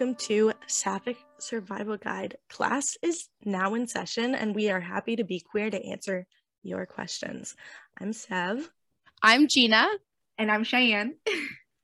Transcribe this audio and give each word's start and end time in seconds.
welcome 0.00 0.14
to 0.14 0.50
Sapphic 0.66 1.18
Survival 1.38 1.98
Guide. 1.98 2.38
Class 2.48 2.96
is 3.02 3.28
now 3.44 3.74
in 3.74 3.86
session, 3.86 4.34
and 4.34 4.54
we 4.54 4.70
are 4.70 4.80
happy 4.80 5.14
to 5.14 5.24
be 5.24 5.40
queer 5.40 5.68
to 5.68 5.84
answer 5.84 6.26
your 6.62 6.86
questions. 6.86 7.54
I'm 8.00 8.14
Sev. 8.14 8.70
I'm 9.22 9.46
Gina. 9.46 9.86
And 10.38 10.50
I'm 10.50 10.64
Cheyenne. 10.64 11.16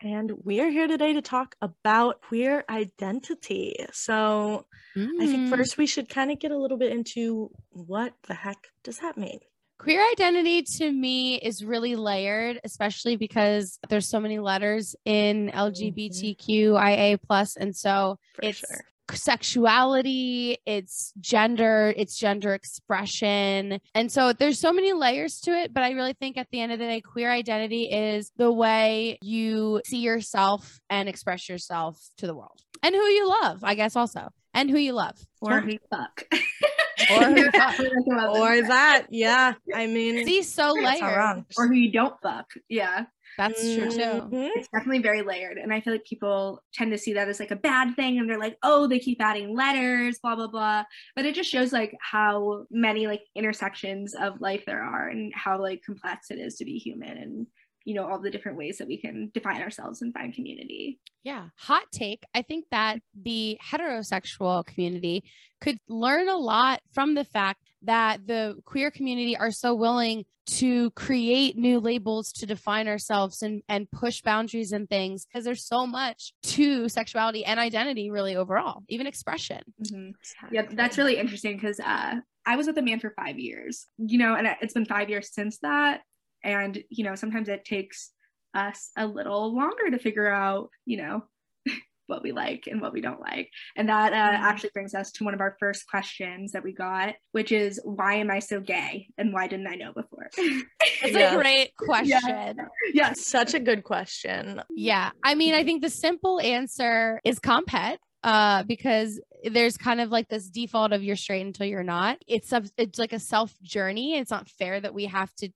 And 0.02 0.30
we 0.44 0.60
are 0.60 0.68
here 0.68 0.86
today 0.86 1.14
to 1.14 1.22
talk 1.22 1.56
about 1.62 2.20
queer 2.20 2.64
identity. 2.68 3.76
So, 3.92 4.66
mm. 4.94 5.08
I 5.18 5.26
think 5.26 5.48
mm. 5.48 5.56
first 5.56 5.78
we 5.78 5.86
should 5.86 6.10
kind 6.10 6.30
of 6.30 6.38
get 6.38 6.50
a 6.50 6.58
little 6.58 6.76
bit 6.76 6.92
into 6.92 7.50
what 7.70 8.12
the 8.28 8.34
heck 8.34 8.68
does 8.84 8.98
that 8.98 9.16
mean? 9.16 9.40
Queer 9.78 10.02
identity 10.10 10.62
to 10.62 10.90
me 10.90 11.36
is 11.36 11.64
really 11.64 11.96
layered, 11.96 12.60
especially 12.64 13.16
because 13.16 13.78
there's 13.88 14.08
so 14.08 14.18
many 14.18 14.38
letters 14.38 14.96
in 15.04 15.48
mm-hmm. 15.48 15.58
LGBTQIA 15.58 17.18
plus, 17.22 17.56
and 17.56 17.76
so 17.76 18.18
For 18.34 18.46
it's 18.46 18.58
sure. 18.58 18.84
sexuality, 19.12 20.56
it's 20.64 21.12
gender, 21.20 21.92
it's 21.94 22.16
gender 22.16 22.54
expression, 22.54 23.78
and 23.94 24.10
so 24.10 24.32
there's 24.32 24.58
so 24.58 24.72
many 24.72 24.94
layers 24.94 25.40
to 25.40 25.50
it. 25.50 25.74
But 25.74 25.82
I 25.82 25.90
really 25.90 26.14
think 26.14 26.38
at 26.38 26.48
the 26.50 26.60
end 26.60 26.72
of 26.72 26.78
the 26.78 26.86
day, 26.86 27.02
queer 27.02 27.30
identity 27.30 27.84
is 27.84 28.32
the 28.38 28.50
way 28.50 29.18
you 29.20 29.82
see 29.84 29.98
yourself 29.98 30.80
and 30.88 31.06
express 31.06 31.50
yourself 31.50 32.00
to 32.16 32.26
the 32.26 32.34
world, 32.34 32.62
and 32.82 32.94
who 32.94 33.02
you 33.02 33.28
love, 33.28 33.62
I 33.62 33.74
guess, 33.74 33.94
also, 33.94 34.30
and 34.54 34.70
who 34.70 34.78
you 34.78 34.94
love 34.94 35.18
or 35.42 35.60
who 35.60 35.72
you 35.72 35.78
fuck. 35.90 36.24
or 37.10 37.18
or 38.38 38.62
that. 38.62 39.06
Yeah, 39.10 39.54
I 39.74 39.86
mean, 39.86 40.26
see, 40.26 40.42
so 40.42 40.72
layered. 40.72 41.44
Or 41.56 41.68
who 41.68 41.74
you 41.74 41.92
don't 41.92 42.14
fuck. 42.22 42.46
Yeah. 42.68 43.06
That's 43.36 43.60
true 43.60 43.90
too. 43.90 43.98
Mm-hmm. 43.98 44.48
It's 44.56 44.68
definitely 44.68 45.02
very 45.02 45.22
layered. 45.22 45.58
And 45.58 45.72
I 45.72 45.80
feel 45.80 45.92
like 45.92 46.04
people 46.04 46.62
tend 46.72 46.90
to 46.92 46.98
see 46.98 47.12
that 47.14 47.28
as 47.28 47.38
like 47.38 47.50
a 47.50 47.56
bad 47.56 47.94
thing 47.94 48.18
and 48.18 48.28
they're 48.28 48.38
like, 48.38 48.56
oh, 48.62 48.86
they 48.86 48.98
keep 48.98 49.20
adding 49.20 49.54
letters, 49.54 50.18
blah, 50.20 50.36
blah, 50.36 50.46
blah. 50.46 50.84
But 51.14 51.26
it 51.26 51.34
just 51.34 51.50
shows 51.50 51.72
like 51.72 51.94
how 52.00 52.64
many 52.70 53.06
like 53.06 53.22
intersections 53.34 54.14
of 54.14 54.40
life 54.40 54.64
there 54.66 54.82
are 54.82 55.08
and 55.08 55.32
how 55.34 55.60
like 55.60 55.82
complex 55.84 56.30
it 56.30 56.38
is 56.38 56.56
to 56.56 56.64
be 56.64 56.78
human 56.78 57.16
and 57.16 57.46
you 57.86 57.94
know 57.94 58.06
all 58.06 58.18
the 58.18 58.30
different 58.30 58.58
ways 58.58 58.76
that 58.78 58.88
we 58.88 58.98
can 58.98 59.30
define 59.32 59.62
ourselves 59.62 60.02
and 60.02 60.12
find 60.12 60.34
community. 60.34 60.98
Yeah. 61.22 61.48
Hot 61.58 61.84
take 61.92 62.24
i 62.34 62.42
think 62.42 62.66
that 62.70 63.00
the 63.20 63.58
heterosexual 63.64 64.64
community 64.66 65.24
could 65.60 65.78
learn 65.88 66.28
a 66.28 66.36
lot 66.36 66.80
from 66.92 67.14
the 67.14 67.24
fact 67.24 67.60
that 67.82 68.26
the 68.26 68.56
queer 68.64 68.90
community 68.90 69.36
are 69.36 69.50
so 69.50 69.74
willing 69.74 70.24
to 70.46 70.90
create 70.92 71.56
new 71.56 71.80
labels 71.80 72.32
to 72.32 72.46
define 72.46 72.86
ourselves 72.86 73.42
and, 73.42 73.62
and 73.68 73.90
push 73.90 74.22
boundaries 74.22 74.72
and 74.72 74.88
things 74.88 75.24
because 75.24 75.44
there's 75.44 75.66
so 75.66 75.86
much 75.86 76.32
to 76.42 76.88
sexuality 76.88 77.44
and 77.44 77.58
identity 77.58 78.10
really 78.10 78.36
overall 78.36 78.82
even 78.88 79.06
expression. 79.06 79.62
Mm-hmm. 79.82 80.54
yeah 80.54 80.66
that's 80.72 80.98
really 80.98 81.16
interesting 81.16 81.56
because 81.56 81.80
uh, 81.80 82.16
i 82.44 82.56
was 82.56 82.66
with 82.66 82.78
a 82.78 82.82
man 82.82 83.00
for 83.00 83.10
five 83.10 83.38
years 83.38 83.86
you 83.98 84.18
know 84.18 84.34
and 84.34 84.46
it's 84.60 84.74
been 84.74 84.86
five 84.86 85.08
years 85.08 85.32
since 85.32 85.58
that 85.58 86.02
and 86.46 86.82
you 86.88 87.04
know 87.04 87.14
sometimes 87.14 87.48
it 87.48 87.64
takes 87.64 88.12
us 88.54 88.90
a 88.96 89.06
little 89.06 89.54
longer 89.54 89.90
to 89.90 89.98
figure 89.98 90.32
out 90.32 90.70
you 90.86 90.96
know 90.96 91.24
what 92.06 92.22
we 92.22 92.32
like 92.32 92.68
and 92.70 92.80
what 92.80 92.92
we 92.92 93.00
don't 93.00 93.20
like 93.20 93.50
and 93.76 93.88
that 93.88 94.12
uh, 94.12 94.16
mm-hmm. 94.16 94.44
actually 94.44 94.70
brings 94.72 94.94
us 94.94 95.10
to 95.10 95.24
one 95.24 95.34
of 95.34 95.40
our 95.40 95.56
first 95.58 95.86
questions 95.88 96.52
that 96.52 96.62
we 96.62 96.72
got 96.72 97.14
which 97.32 97.52
is 97.52 97.80
why 97.84 98.14
am 98.14 98.30
i 98.30 98.38
so 98.38 98.60
gay 98.60 99.08
and 99.18 99.32
why 99.32 99.46
didn't 99.46 99.66
i 99.66 99.74
know 99.74 99.92
before 99.92 100.30
it's 100.38 101.12
yeah. 101.12 101.34
a 101.34 101.36
great 101.36 101.76
question 101.76 102.20
yeah. 102.26 102.52
yeah 102.94 103.12
such 103.12 103.52
a 103.52 103.60
good 103.60 103.82
question 103.82 104.62
yeah 104.70 105.10
i 105.24 105.34
mean 105.34 105.52
i 105.52 105.64
think 105.64 105.82
the 105.82 105.90
simple 105.90 106.40
answer 106.40 107.20
is 107.24 107.40
comphet 107.40 107.98
uh, 108.22 108.64
because 108.64 109.20
there's 109.44 109.76
kind 109.76 110.00
of 110.00 110.10
like 110.10 110.28
this 110.28 110.48
default 110.48 110.92
of 110.92 111.02
you're 111.02 111.14
straight 111.14 111.46
until 111.46 111.66
you're 111.66 111.84
not. 111.84 112.18
It's 112.26 112.52
a, 112.52 112.64
it's 112.76 112.98
like 112.98 113.12
a 113.12 113.20
self 113.20 113.54
journey. 113.62 114.16
It's 114.16 114.32
not 114.32 114.48
fair 114.48 114.80
that 114.80 114.92
we 114.92 115.04
have 115.04 115.32
to 115.36 115.48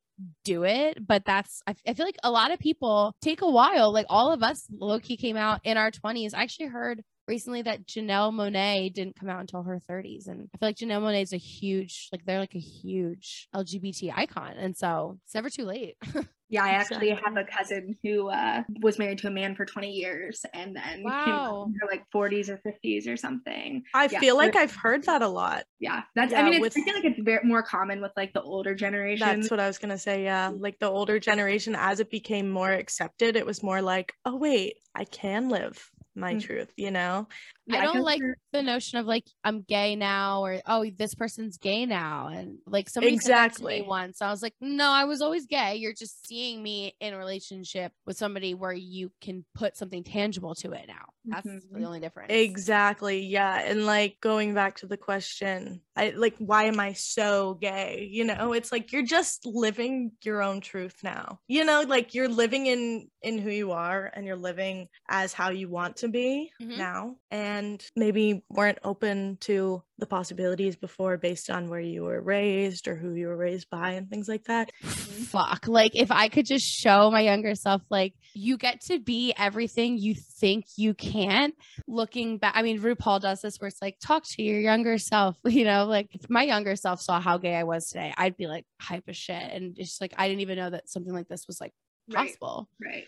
do 0.44 0.64
it 0.64 1.06
but 1.06 1.24
that's 1.24 1.62
I, 1.66 1.94
feel 1.94 2.06
like 2.06 2.18
a 2.22 2.30
lot 2.30 2.52
of 2.52 2.58
people 2.58 3.14
take 3.20 3.42
a 3.42 3.50
while 3.50 3.92
like 3.92 4.06
all 4.08 4.32
of 4.32 4.42
us 4.42 4.66
low-key 4.70 5.16
came 5.16 5.36
out 5.36 5.60
in 5.64 5.76
our 5.76 5.90
20s 5.90 6.34
i 6.34 6.42
actually 6.42 6.66
heard 6.66 7.02
recently 7.28 7.62
that 7.62 7.86
janelle 7.86 8.32
monáe 8.32 8.92
didn't 8.92 9.16
come 9.16 9.28
out 9.28 9.40
until 9.40 9.62
her 9.62 9.80
30s 9.90 10.26
and 10.28 10.48
i 10.54 10.58
feel 10.58 10.68
like 10.68 10.76
janelle 10.76 11.02
monáe 11.02 11.22
is 11.22 11.32
a 11.32 11.38
huge 11.38 12.08
like 12.12 12.24
they're 12.24 12.38
like 12.38 12.54
a 12.54 12.58
huge 12.58 13.48
lgbt 13.54 14.12
icon 14.16 14.52
and 14.56 14.76
so 14.76 15.18
it's 15.24 15.34
never 15.34 15.50
too 15.50 15.64
late 15.64 15.96
Yeah, 16.50 16.64
I 16.64 16.70
actually 16.70 17.10
have 17.10 17.36
a 17.36 17.44
cousin 17.44 17.96
who 18.02 18.28
uh, 18.28 18.64
was 18.82 18.98
married 18.98 19.18
to 19.18 19.28
a 19.28 19.30
man 19.30 19.54
for 19.54 19.64
20 19.64 19.90
years 19.90 20.44
and 20.52 20.74
then 20.74 21.04
wow. 21.04 21.64
came 21.64 21.74
in 21.74 21.78
her 21.80 21.86
like 21.88 22.04
40s 22.14 22.48
or 22.48 22.60
50s 22.66 23.08
or 23.08 23.16
something. 23.16 23.84
I 23.94 24.08
yeah. 24.10 24.18
feel 24.18 24.36
like 24.36 24.56
I've 24.56 24.74
heard 24.74 25.04
that 25.04 25.22
a 25.22 25.28
lot. 25.28 25.64
Yeah, 25.78 26.02
that's. 26.14 26.32
Yeah, 26.32 26.42
I 26.42 26.50
mean, 26.50 26.60
with, 26.60 26.76
I 26.76 26.82
feel 26.82 26.94
like 26.94 27.04
it's 27.04 27.20
very, 27.20 27.46
more 27.46 27.62
common 27.62 28.00
with 28.00 28.12
like 28.16 28.32
the 28.32 28.42
older 28.42 28.74
generation. 28.74 29.26
That's 29.26 29.50
what 29.50 29.60
I 29.60 29.66
was 29.68 29.78
gonna 29.78 29.98
say. 29.98 30.24
Yeah, 30.24 30.52
like 30.54 30.78
the 30.80 30.90
older 30.90 31.20
generation, 31.20 31.76
as 31.78 32.00
it 32.00 32.10
became 32.10 32.50
more 32.50 32.72
accepted, 32.72 33.36
it 33.36 33.46
was 33.46 33.62
more 33.62 33.80
like, 33.80 34.12
oh 34.24 34.36
wait, 34.36 34.74
I 34.94 35.04
can 35.04 35.48
live 35.48 35.90
my 36.14 36.32
mm-hmm. 36.32 36.40
truth, 36.40 36.72
you 36.76 36.90
know? 36.90 37.28
Yeah, 37.72 37.80
I 37.80 37.84
don't 37.84 38.02
like 38.02 38.22
the 38.52 38.62
notion 38.62 38.98
of 38.98 39.06
like 39.06 39.24
I'm 39.44 39.62
gay 39.62 39.96
now 39.96 40.42
or 40.44 40.60
oh 40.66 40.84
this 40.96 41.14
person's 41.14 41.58
gay 41.58 41.86
now 41.86 42.28
and 42.28 42.58
like 42.66 42.88
somebody 42.88 43.14
exactly 43.14 43.78
said 43.78 43.86
once. 43.88 44.22
I 44.22 44.30
was 44.30 44.42
like, 44.42 44.54
no, 44.60 44.90
I 44.90 45.04
was 45.04 45.22
always 45.22 45.46
gay. 45.46 45.76
You're 45.76 45.94
just 45.94 46.26
seeing 46.26 46.62
me 46.62 46.94
in 47.00 47.14
a 47.14 47.18
relationship 47.18 47.92
with 48.06 48.16
somebody 48.16 48.54
where 48.54 48.72
you 48.72 49.12
can 49.20 49.44
put 49.54 49.76
something 49.76 50.04
tangible 50.04 50.54
to 50.56 50.72
it 50.72 50.86
now. 50.88 51.06
That's 51.24 51.46
mm-hmm. 51.46 51.80
the 51.80 51.86
only 51.86 52.00
difference. 52.00 52.32
Exactly. 52.32 53.26
Yeah. 53.26 53.60
And 53.60 53.86
like 53.86 54.16
going 54.20 54.54
back 54.54 54.76
to 54.76 54.86
the 54.86 54.96
question, 54.96 55.82
I 55.96 56.10
like 56.16 56.34
why 56.38 56.64
am 56.64 56.80
I 56.80 56.94
so 56.94 57.54
gay? 57.54 58.08
You 58.10 58.24
know, 58.24 58.52
it's 58.52 58.72
like 58.72 58.92
you're 58.92 59.02
just 59.02 59.44
living 59.46 60.12
your 60.22 60.42
own 60.42 60.60
truth 60.60 60.96
now. 61.02 61.40
You 61.46 61.64
know, 61.64 61.84
like 61.86 62.14
you're 62.14 62.28
living 62.28 62.66
in 62.66 63.08
in 63.22 63.38
who 63.38 63.50
you 63.50 63.72
are 63.72 64.10
and 64.14 64.26
you're 64.26 64.36
living 64.36 64.88
as 65.08 65.32
how 65.32 65.50
you 65.50 65.68
want 65.68 65.96
to 65.96 66.08
be 66.08 66.50
mm-hmm. 66.60 66.78
now. 66.78 67.16
And 67.30 67.59
maybe 67.96 68.42
weren't 68.50 68.78
open 68.84 69.38
to 69.40 69.82
the 69.98 70.06
possibilities 70.06 70.76
before 70.76 71.16
based 71.18 71.50
on 71.50 71.68
where 71.68 71.80
you 71.80 72.02
were 72.04 72.20
raised 72.20 72.88
or 72.88 72.96
who 72.96 73.14
you 73.14 73.28
were 73.28 73.36
raised 73.36 73.68
by 73.70 73.92
and 73.92 74.08
things 74.08 74.28
like 74.28 74.44
that. 74.44 74.70
Mm-hmm. 74.82 75.22
Fuck. 75.24 75.68
Like 75.68 75.94
if 75.94 76.10
I 76.10 76.28
could 76.28 76.46
just 76.46 76.66
show 76.66 77.10
my 77.10 77.20
younger 77.20 77.54
self, 77.54 77.82
like 77.90 78.14
you 78.34 78.56
get 78.56 78.80
to 78.82 78.98
be 78.98 79.32
everything 79.36 79.98
you 79.98 80.14
think 80.14 80.64
you 80.76 80.94
can't. 80.94 81.54
Looking 81.86 82.38
back, 82.38 82.54
I 82.56 82.62
mean, 82.62 82.80
RuPaul 82.80 83.20
does 83.20 83.42
this 83.42 83.60
where 83.60 83.68
it's 83.68 83.82
like, 83.82 83.98
talk 84.00 84.24
to 84.24 84.42
your 84.42 84.60
younger 84.60 84.98
self. 84.98 85.36
You 85.60 85.64
know, 85.64 85.84
like 85.84 86.14
if 86.14 86.30
my 86.30 86.44
younger 86.44 86.74
self 86.74 87.02
saw 87.02 87.20
how 87.20 87.36
gay 87.36 87.54
I 87.54 87.64
was 87.64 87.88
today, 87.88 88.14
I'd 88.16 88.36
be 88.36 88.46
like 88.46 88.64
hype 88.80 89.04
as 89.08 89.16
shit. 89.16 89.42
And 89.52 89.78
it's 89.78 90.00
like, 90.00 90.14
I 90.16 90.26
didn't 90.26 90.40
even 90.40 90.56
know 90.56 90.70
that 90.70 90.88
something 90.88 91.12
like 91.12 91.28
this 91.28 91.46
was 91.46 91.60
like 91.60 91.72
possible. 92.10 92.68
Right. 92.80 92.94
right. 92.94 93.04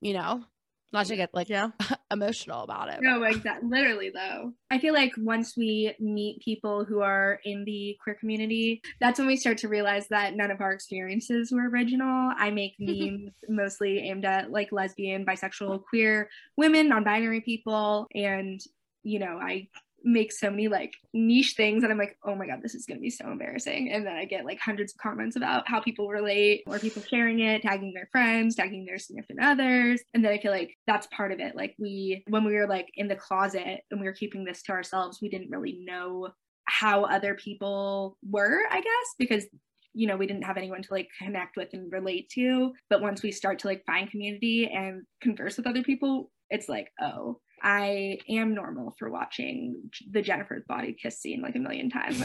You 0.00 0.12
know? 0.12 0.44
Not 0.92 1.06
to 1.06 1.16
get 1.16 1.30
like 1.34 1.48
yeah 1.48 1.70
emotional 2.10 2.62
about 2.62 2.88
it. 2.88 2.98
No, 3.02 3.22
exactly. 3.24 3.68
Literally 3.68 4.10
though, 4.10 4.52
I 4.70 4.78
feel 4.78 4.94
like 4.94 5.12
once 5.18 5.56
we 5.56 5.94
meet 5.98 6.40
people 6.40 6.84
who 6.84 7.00
are 7.00 7.40
in 7.44 7.64
the 7.64 7.96
queer 8.02 8.16
community, 8.16 8.82
that's 9.00 9.18
when 9.18 9.28
we 9.28 9.36
start 9.36 9.58
to 9.58 9.68
realize 9.68 10.08
that 10.08 10.34
none 10.34 10.50
of 10.50 10.60
our 10.60 10.72
experiences 10.72 11.52
were 11.52 11.68
original. 11.68 12.32
I 12.36 12.50
make 12.50 12.74
memes 12.78 13.34
mostly 13.48 13.98
aimed 13.98 14.24
at 14.24 14.50
like 14.50 14.72
lesbian, 14.72 15.24
bisexual, 15.24 15.84
queer 15.88 16.30
women, 16.56 16.88
non-binary 16.88 17.42
people, 17.42 18.06
and 18.14 18.60
you 19.02 19.20
know, 19.20 19.38
I 19.40 19.68
make 20.06 20.30
so 20.30 20.48
many 20.48 20.68
like 20.68 20.94
niche 21.12 21.54
things 21.56 21.82
and 21.82 21.92
I'm 21.92 21.98
like, 21.98 22.16
oh 22.24 22.34
my 22.34 22.46
God, 22.46 22.60
this 22.62 22.74
is 22.74 22.86
gonna 22.86 23.00
be 23.00 23.10
so 23.10 23.30
embarrassing. 23.30 23.90
And 23.90 24.06
then 24.06 24.14
I 24.14 24.24
get 24.24 24.44
like 24.44 24.60
hundreds 24.60 24.92
of 24.92 24.98
comments 24.98 25.34
about 25.34 25.68
how 25.68 25.80
people 25.80 26.08
relate 26.08 26.62
or 26.66 26.78
people 26.78 27.02
sharing 27.02 27.40
it, 27.40 27.62
tagging 27.62 27.92
their 27.92 28.08
friends, 28.12 28.54
tagging 28.54 28.86
their 28.86 28.98
significant 28.98 29.42
others. 29.42 30.00
And 30.14 30.24
then 30.24 30.32
I 30.32 30.38
feel 30.38 30.52
like 30.52 30.76
that's 30.86 31.08
part 31.08 31.32
of 31.32 31.40
it. 31.40 31.56
Like 31.56 31.74
we 31.78 32.22
when 32.28 32.44
we 32.44 32.54
were 32.54 32.68
like 32.68 32.88
in 32.94 33.08
the 33.08 33.16
closet 33.16 33.80
and 33.90 34.00
we 34.00 34.06
were 34.06 34.12
keeping 34.12 34.44
this 34.44 34.62
to 34.62 34.72
ourselves, 34.72 35.18
we 35.20 35.28
didn't 35.28 35.50
really 35.50 35.80
know 35.84 36.28
how 36.66 37.04
other 37.04 37.34
people 37.34 38.16
were, 38.22 38.60
I 38.70 38.80
guess, 38.80 39.14
because 39.18 39.46
you 39.92 40.06
know 40.06 40.16
we 40.16 40.26
didn't 40.26 40.44
have 40.44 40.58
anyone 40.58 40.82
to 40.82 40.92
like 40.92 41.08
connect 41.18 41.56
with 41.56 41.70
and 41.72 41.90
relate 41.90 42.28
to 42.28 42.74
but 42.90 43.00
once 43.00 43.22
we 43.22 43.32
start 43.32 43.58
to 43.58 43.66
like 43.66 43.82
find 43.86 44.10
community 44.10 44.70
and 44.70 45.02
converse 45.22 45.56
with 45.56 45.66
other 45.66 45.82
people 45.82 46.30
it's 46.50 46.68
like 46.68 46.92
oh 47.00 47.40
I 47.62 48.18
am 48.28 48.54
normal 48.54 48.94
for 48.98 49.10
watching 49.10 49.90
the 50.10 50.22
Jennifer's 50.22 50.64
body 50.68 50.96
kiss 51.00 51.18
scene 51.18 51.42
like 51.42 51.56
a 51.56 51.58
million 51.58 51.90
times. 51.90 52.22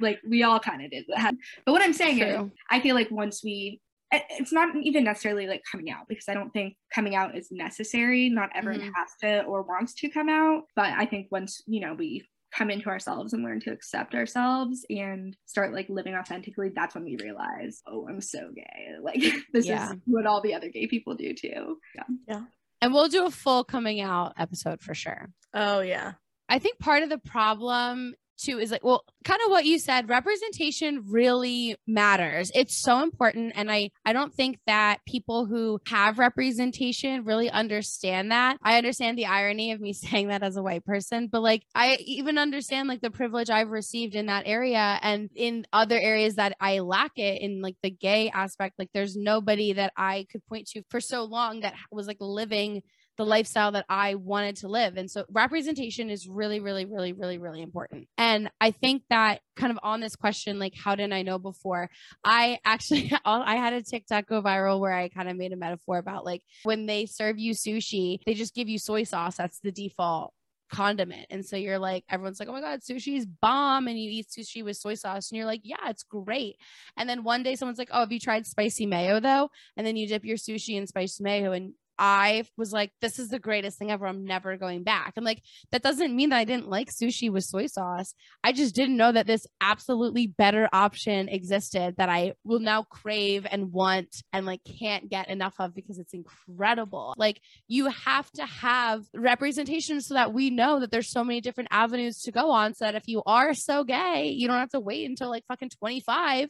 like 0.00 0.20
we 0.28 0.42
all 0.42 0.60
kind 0.60 0.84
of 0.84 0.90
did 0.90 1.04
that. 1.08 1.34
But 1.64 1.72
what 1.72 1.82
I'm 1.82 1.92
saying 1.92 2.18
True. 2.18 2.44
is, 2.44 2.50
I 2.70 2.80
feel 2.80 2.94
like 2.94 3.10
once 3.10 3.42
we, 3.44 3.80
it's 4.12 4.52
not 4.52 4.74
even 4.82 5.04
necessarily 5.04 5.46
like 5.46 5.62
coming 5.70 5.90
out 5.90 6.06
because 6.08 6.28
I 6.28 6.34
don't 6.34 6.52
think 6.52 6.76
coming 6.94 7.14
out 7.14 7.36
is 7.36 7.48
necessary. 7.50 8.28
Not 8.28 8.50
everyone 8.54 8.80
mm-hmm. 8.80 8.92
has 8.94 9.10
to 9.22 9.44
or 9.44 9.62
wants 9.62 9.94
to 9.94 10.10
come 10.10 10.28
out. 10.28 10.64
But 10.76 10.92
I 10.92 11.06
think 11.06 11.28
once, 11.30 11.62
you 11.66 11.80
know, 11.80 11.94
we 11.94 12.28
come 12.52 12.70
into 12.70 12.88
ourselves 12.88 13.32
and 13.32 13.42
learn 13.42 13.60
to 13.60 13.72
accept 13.72 14.14
ourselves 14.14 14.84
and 14.90 15.36
start 15.46 15.72
like 15.72 15.88
living 15.88 16.14
authentically 16.14 16.70
that's 16.74 16.94
when 16.94 17.04
we 17.04 17.16
realize 17.22 17.80
oh 17.86 18.06
i'm 18.08 18.20
so 18.20 18.50
gay 18.54 18.88
like 19.02 19.22
this 19.52 19.66
yeah. 19.66 19.92
is 19.92 19.96
what 20.04 20.26
all 20.26 20.42
the 20.42 20.54
other 20.54 20.68
gay 20.68 20.86
people 20.86 21.14
do 21.14 21.32
too 21.32 21.78
yeah 21.94 22.02
yeah 22.28 22.42
And 22.82 22.92
we'll 22.92 23.06
do 23.06 23.26
a 23.26 23.30
full 23.30 23.62
coming 23.62 24.00
out 24.00 24.34
episode 24.36 24.80
for 24.80 24.92
sure. 24.92 25.30
Oh 25.54 25.80
yeah. 25.80 26.14
I 26.48 26.58
think 26.58 26.80
part 26.80 27.04
of 27.04 27.08
the 27.08 27.18
problem 27.18 28.14
too 28.36 28.58
is 28.58 28.70
like 28.70 28.84
well 28.84 29.04
kind 29.24 29.40
of 29.44 29.50
what 29.50 29.64
you 29.64 29.78
said 29.78 30.08
representation 30.08 31.04
really 31.08 31.76
matters. 31.86 32.50
It's 32.54 32.76
so 32.76 33.02
important 33.02 33.52
and 33.56 33.70
i 33.70 33.90
i 34.04 34.12
don't 34.12 34.34
think 34.34 34.58
that 34.66 34.98
people 35.06 35.46
who 35.46 35.80
have 35.86 36.18
representation 36.18 37.24
really 37.24 37.50
understand 37.50 38.30
that. 38.32 38.58
I 38.62 38.78
understand 38.78 39.18
the 39.18 39.26
irony 39.26 39.72
of 39.72 39.80
me 39.80 39.92
saying 39.92 40.28
that 40.28 40.42
as 40.42 40.56
a 40.56 40.62
white 40.62 40.84
person 40.84 41.28
but 41.30 41.42
like 41.42 41.62
i 41.74 41.96
even 42.00 42.38
understand 42.38 42.88
like 42.88 43.00
the 43.00 43.10
privilege 43.10 43.50
i've 43.50 43.70
received 43.70 44.14
in 44.14 44.26
that 44.26 44.44
area 44.46 44.98
and 45.02 45.30
in 45.34 45.66
other 45.72 45.98
areas 45.98 46.36
that 46.36 46.56
i 46.60 46.80
lack 46.80 47.12
it 47.16 47.40
in 47.40 47.60
like 47.60 47.76
the 47.82 47.90
gay 47.90 48.30
aspect. 48.30 48.78
Like 48.78 48.90
there's 48.92 49.16
nobody 49.16 49.72
that 49.74 49.92
i 49.96 50.26
could 50.30 50.44
point 50.46 50.68
to 50.68 50.82
for 50.88 51.00
so 51.00 51.24
long 51.24 51.60
that 51.60 51.74
was 51.90 52.06
like 52.06 52.18
living 52.20 52.82
the 53.18 53.26
lifestyle 53.26 53.72
that 53.72 53.84
I 53.88 54.14
wanted 54.14 54.56
to 54.56 54.68
live. 54.68 54.96
And 54.96 55.10
so 55.10 55.24
representation 55.30 56.10
is 56.10 56.26
really, 56.26 56.60
really, 56.60 56.84
really, 56.84 57.12
really, 57.12 57.38
really 57.38 57.62
important. 57.62 58.08
And 58.16 58.50
I 58.60 58.70
think 58.70 59.02
that 59.10 59.40
kind 59.56 59.70
of 59.70 59.78
on 59.82 60.00
this 60.00 60.16
question, 60.16 60.58
like, 60.58 60.74
how 60.74 60.94
didn't 60.94 61.12
I 61.12 61.22
know 61.22 61.38
before? 61.38 61.90
I 62.24 62.58
actually, 62.64 63.12
I 63.24 63.56
had 63.56 63.74
a 63.74 63.82
TikTok 63.82 64.26
go 64.26 64.42
viral 64.42 64.80
where 64.80 64.92
I 64.92 65.08
kind 65.08 65.28
of 65.28 65.36
made 65.36 65.52
a 65.52 65.56
metaphor 65.56 65.98
about 65.98 66.24
like 66.24 66.42
when 66.62 66.86
they 66.86 67.06
serve 67.06 67.38
you 67.38 67.52
sushi, 67.52 68.20
they 68.24 68.34
just 68.34 68.54
give 68.54 68.68
you 68.68 68.78
soy 68.78 69.04
sauce. 69.04 69.36
That's 69.36 69.60
the 69.60 69.72
default 69.72 70.32
condiment. 70.72 71.26
And 71.30 71.44
so 71.44 71.56
you're 71.56 71.78
like, 71.78 72.04
everyone's 72.08 72.40
like, 72.40 72.48
oh 72.48 72.52
my 72.52 72.60
God, 72.60 72.80
sushi 72.80 73.16
is 73.16 73.26
bomb. 73.26 73.86
And 73.86 73.98
you 74.00 74.10
eat 74.10 74.28
sushi 74.28 74.64
with 74.64 74.76
soy 74.76 74.94
sauce. 74.94 75.30
And 75.30 75.36
you're 75.36 75.46
like, 75.46 75.60
yeah, 75.62 75.88
it's 75.88 76.02
great. 76.02 76.56
And 76.96 77.08
then 77.08 77.22
one 77.22 77.42
day 77.42 77.54
someone's 77.54 77.78
like, 77.78 77.90
oh, 77.92 78.00
have 78.00 78.10
you 78.10 78.18
tried 78.18 78.46
spicy 78.46 78.86
mayo 78.86 79.20
though? 79.20 79.50
And 79.76 79.86
then 79.86 79.96
you 79.96 80.08
dip 80.08 80.24
your 80.24 80.38
sushi 80.38 80.76
in 80.76 80.86
spicy 80.86 81.22
mayo 81.22 81.52
and 81.52 81.74
I 81.98 82.44
was 82.56 82.72
like, 82.72 82.90
this 83.00 83.18
is 83.18 83.28
the 83.28 83.38
greatest 83.38 83.78
thing 83.78 83.90
ever. 83.90 84.06
I'm 84.06 84.24
never 84.24 84.56
going 84.56 84.82
back. 84.82 85.14
And 85.16 85.24
like, 85.24 85.42
that 85.70 85.82
doesn't 85.82 86.14
mean 86.14 86.30
that 86.30 86.38
I 86.38 86.44
didn't 86.44 86.68
like 86.68 86.90
sushi 86.90 87.30
with 87.30 87.44
soy 87.44 87.66
sauce. 87.66 88.14
I 88.42 88.52
just 88.52 88.74
didn't 88.74 88.96
know 88.96 89.12
that 89.12 89.26
this 89.26 89.46
absolutely 89.60 90.26
better 90.26 90.68
option 90.72 91.28
existed 91.28 91.96
that 91.98 92.08
I 92.08 92.34
will 92.44 92.60
now 92.60 92.82
crave 92.82 93.46
and 93.50 93.72
want 93.72 94.22
and 94.32 94.46
like 94.46 94.60
can't 94.78 95.08
get 95.08 95.28
enough 95.28 95.54
of 95.58 95.74
because 95.74 95.98
it's 95.98 96.14
incredible. 96.14 97.14
Like, 97.16 97.40
you 97.68 97.86
have 97.86 98.30
to 98.32 98.46
have 98.46 99.04
representation 99.14 100.00
so 100.00 100.14
that 100.14 100.32
we 100.32 100.50
know 100.50 100.80
that 100.80 100.90
there's 100.90 101.10
so 101.10 101.24
many 101.24 101.40
different 101.40 101.68
avenues 101.70 102.22
to 102.22 102.32
go 102.32 102.50
on. 102.50 102.74
So 102.74 102.84
that 102.84 102.94
if 102.94 103.06
you 103.06 103.22
are 103.26 103.54
so 103.54 103.84
gay, 103.84 104.34
you 104.36 104.48
don't 104.48 104.58
have 104.58 104.70
to 104.70 104.80
wait 104.80 105.08
until 105.08 105.30
like 105.30 105.44
fucking 105.46 105.70
25 105.70 106.48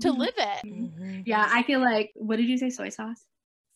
to 0.00 0.08
mm-hmm. 0.08 0.20
live 0.20 0.34
it. 0.36 0.66
Mm-hmm. 0.66 1.20
Yeah, 1.26 1.46
I 1.48 1.62
feel 1.62 1.80
like, 1.80 2.12
what 2.14 2.36
did 2.36 2.46
you 2.46 2.58
say? 2.58 2.70
Soy 2.70 2.88
sauce? 2.88 3.24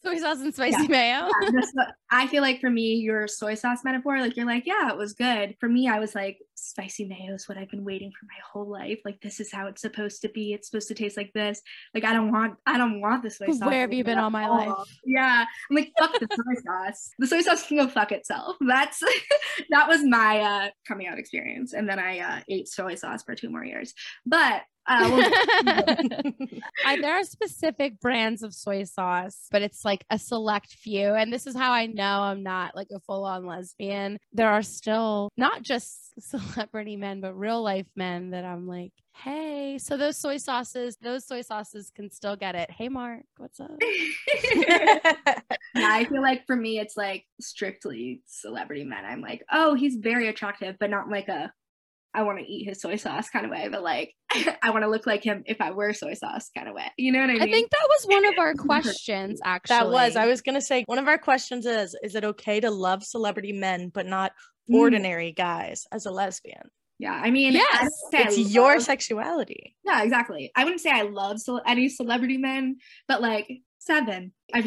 Soy 0.04 0.18
sauce 0.18 0.40
and 0.40 0.54
spicy 0.54 0.82
yeah. 0.82 0.88
mayo. 0.88 1.30
Yeah, 1.42 1.90
I 2.10 2.26
feel 2.26 2.42
like 2.42 2.60
for 2.60 2.70
me, 2.70 2.94
your 2.94 3.26
soy 3.28 3.54
sauce 3.54 3.84
metaphor, 3.84 4.20
like 4.20 4.36
you're 4.36 4.46
like, 4.46 4.66
yeah, 4.66 4.90
it 4.90 4.96
was 4.96 5.12
good. 5.12 5.56
For 5.60 5.68
me, 5.68 5.88
I 5.88 5.98
was 5.98 6.14
like, 6.14 6.38
spicy 6.54 7.04
mayo 7.04 7.34
is 7.34 7.48
what 7.48 7.58
I've 7.58 7.70
been 7.70 7.84
waiting 7.84 8.10
for 8.10 8.26
my 8.26 8.40
whole 8.52 8.68
life. 8.68 9.00
Like 9.04 9.20
this 9.20 9.40
is 9.40 9.52
how 9.52 9.66
it's 9.66 9.82
supposed 9.82 10.22
to 10.22 10.28
be. 10.28 10.52
It's 10.52 10.68
supposed 10.68 10.88
to 10.88 10.94
taste 10.94 11.16
like 11.16 11.32
this. 11.32 11.60
Like 11.94 12.04
I 12.04 12.12
don't 12.12 12.32
want, 12.32 12.54
I 12.66 12.78
don't 12.78 13.00
want 13.00 13.22
the 13.22 13.30
soy 13.30 13.46
sauce. 13.52 13.60
Where 13.60 13.80
have 13.80 13.92
you 13.92 14.04
been 14.04 14.18
all 14.18 14.30
my 14.30 14.48
life? 14.48 14.88
Yeah, 15.04 15.44
I'm 15.70 15.76
like, 15.76 15.92
fuck 15.98 16.12
the 16.18 16.28
soy 16.30 16.62
sauce. 16.66 17.10
The 17.18 17.26
soy 17.26 17.40
sauce 17.42 17.66
can 17.66 17.78
go 17.78 17.88
fuck 17.88 18.12
itself. 18.12 18.56
That's 18.66 19.00
that 19.70 19.88
was 19.88 20.04
my 20.04 20.40
uh, 20.40 20.70
coming 20.86 21.06
out 21.06 21.18
experience, 21.18 21.72
and 21.72 21.88
then 21.88 21.98
I 21.98 22.20
uh, 22.20 22.40
ate 22.48 22.68
soy 22.68 22.94
sauce 22.94 23.22
for 23.22 23.34
two 23.34 23.50
more 23.50 23.64
years. 23.64 23.94
But 24.26 24.62
uh, 24.88 25.23
I, 26.85 27.00
there 27.00 27.12
are 27.12 27.25
specific 27.25 28.00
brands 28.00 28.43
of 28.43 28.55
soy 28.55 28.85
sauce, 28.85 29.46
but 29.50 29.62
it's 29.62 29.85
like 29.85 30.05
a 30.11 30.19
select 30.19 30.73
few. 30.73 31.14
And 31.14 31.32
this 31.32 31.46
is 31.46 31.55
how 31.55 31.73
I 31.73 31.87
know 31.87 32.23
I'm 32.23 32.43
not 32.43 32.75
like 32.75 32.88
a 32.94 33.00
full 33.00 33.25
on 33.25 33.46
lesbian. 33.46 34.19
There 34.32 34.49
are 34.49 34.62
still 34.62 35.31
not 35.37 35.62
just 35.62 36.20
celebrity 36.20 36.96
men, 36.96 37.20
but 37.20 37.38
real 37.38 37.62
life 37.62 37.87
men 37.94 38.31
that 38.31 38.44
I'm 38.44 38.67
like, 38.67 38.93
hey, 39.14 39.79
so 39.79 39.96
those 39.96 40.17
soy 40.17 40.37
sauces, 40.37 40.96
those 41.02 41.26
soy 41.26 41.43
sauces 41.43 41.91
can 41.94 42.11
still 42.11 42.37
get 42.37 42.55
it. 42.55 42.70
Hey, 42.70 42.88
Mark, 42.88 43.25
what's 43.37 43.61
up? 43.61 43.70
yeah, 44.55 45.02
I 45.75 46.06
feel 46.08 46.23
like 46.23 46.46
for 46.46 46.56
me, 46.56 46.79
it's 46.79 46.96
like 46.96 47.25
strictly 47.41 48.23
celebrity 48.26 48.84
men. 48.84 49.05
I'm 49.05 49.20
like, 49.20 49.44
oh, 49.52 49.75
he's 49.75 49.96
very 49.96 50.29
attractive, 50.29 50.76
but 50.79 50.91
not 50.91 51.11
like 51.11 51.29
a 51.29 51.52
I 52.14 52.22
want 52.22 52.38
to 52.38 52.44
eat 52.44 52.64
his 52.64 52.81
soy 52.81 52.96
sauce 52.96 53.28
kind 53.31 53.44
of 53.44 53.50
way, 53.50 53.69
but 53.70 53.82
like 53.82 54.14
I 54.62 54.70
want 54.70 54.82
to 54.82 54.88
look 54.88 55.06
like 55.06 55.22
him 55.22 55.43
if 55.46 55.60
I 55.60 55.70
wear 55.70 55.93
soy 55.93 56.14
sauce 56.14 56.50
kind 56.56 56.69
of 56.69 56.75
way. 56.75 56.90
You 56.96 57.12
know 57.12 57.20
what 57.20 57.31
I 57.31 57.34
mean? 57.34 57.43
I 57.43 57.46
think 57.46 57.70
that 57.70 57.88
was 57.88 58.05
one 58.06 58.25
of 58.26 58.38
our 58.38 58.55
questions 58.55 59.40
actually. 59.44 59.76
That 59.76 59.90
was. 59.90 60.16
I 60.16 60.26
was 60.26 60.43
going 60.43 60.55
to 60.55 60.60
say 60.60 60.84
one 60.87 60.99
of 60.99 61.08
our 61.08 61.19
questions 61.19 61.66
is 61.66 61.96
is 62.02 62.14
it 62.14 62.25
okay 62.25 62.60
to 62.60 62.70
love 62.70 63.02
celebrity 63.02 63.52
men 63.52 63.90
but 63.93 64.06
not 64.06 64.32
mm. 64.70 64.76
ordinary 64.76 65.32
mm. 65.32 65.37
guys 65.37 65.87
as 65.93 66.06
a 66.06 66.10
lesbian? 66.10 66.70
Yeah, 67.00 67.12
I 67.12 67.31
mean, 67.31 67.52
yes, 67.52 67.93
it's 68.12 68.37
love, 68.37 68.50
your 68.50 68.81
sexuality. 68.81 69.76
Yeah, 69.84 70.02
exactly. 70.02 70.50
I 70.56 70.64
wouldn't 70.64 70.81
say 70.81 70.90
I 70.90 71.02
love 71.02 71.38
ce- 71.40 71.62
any 71.64 71.88
celebrity 71.88 72.38
men, 72.38 72.78
but 73.06 73.22
like 73.22 73.49
seven. 73.78 74.32
I, 74.54 74.62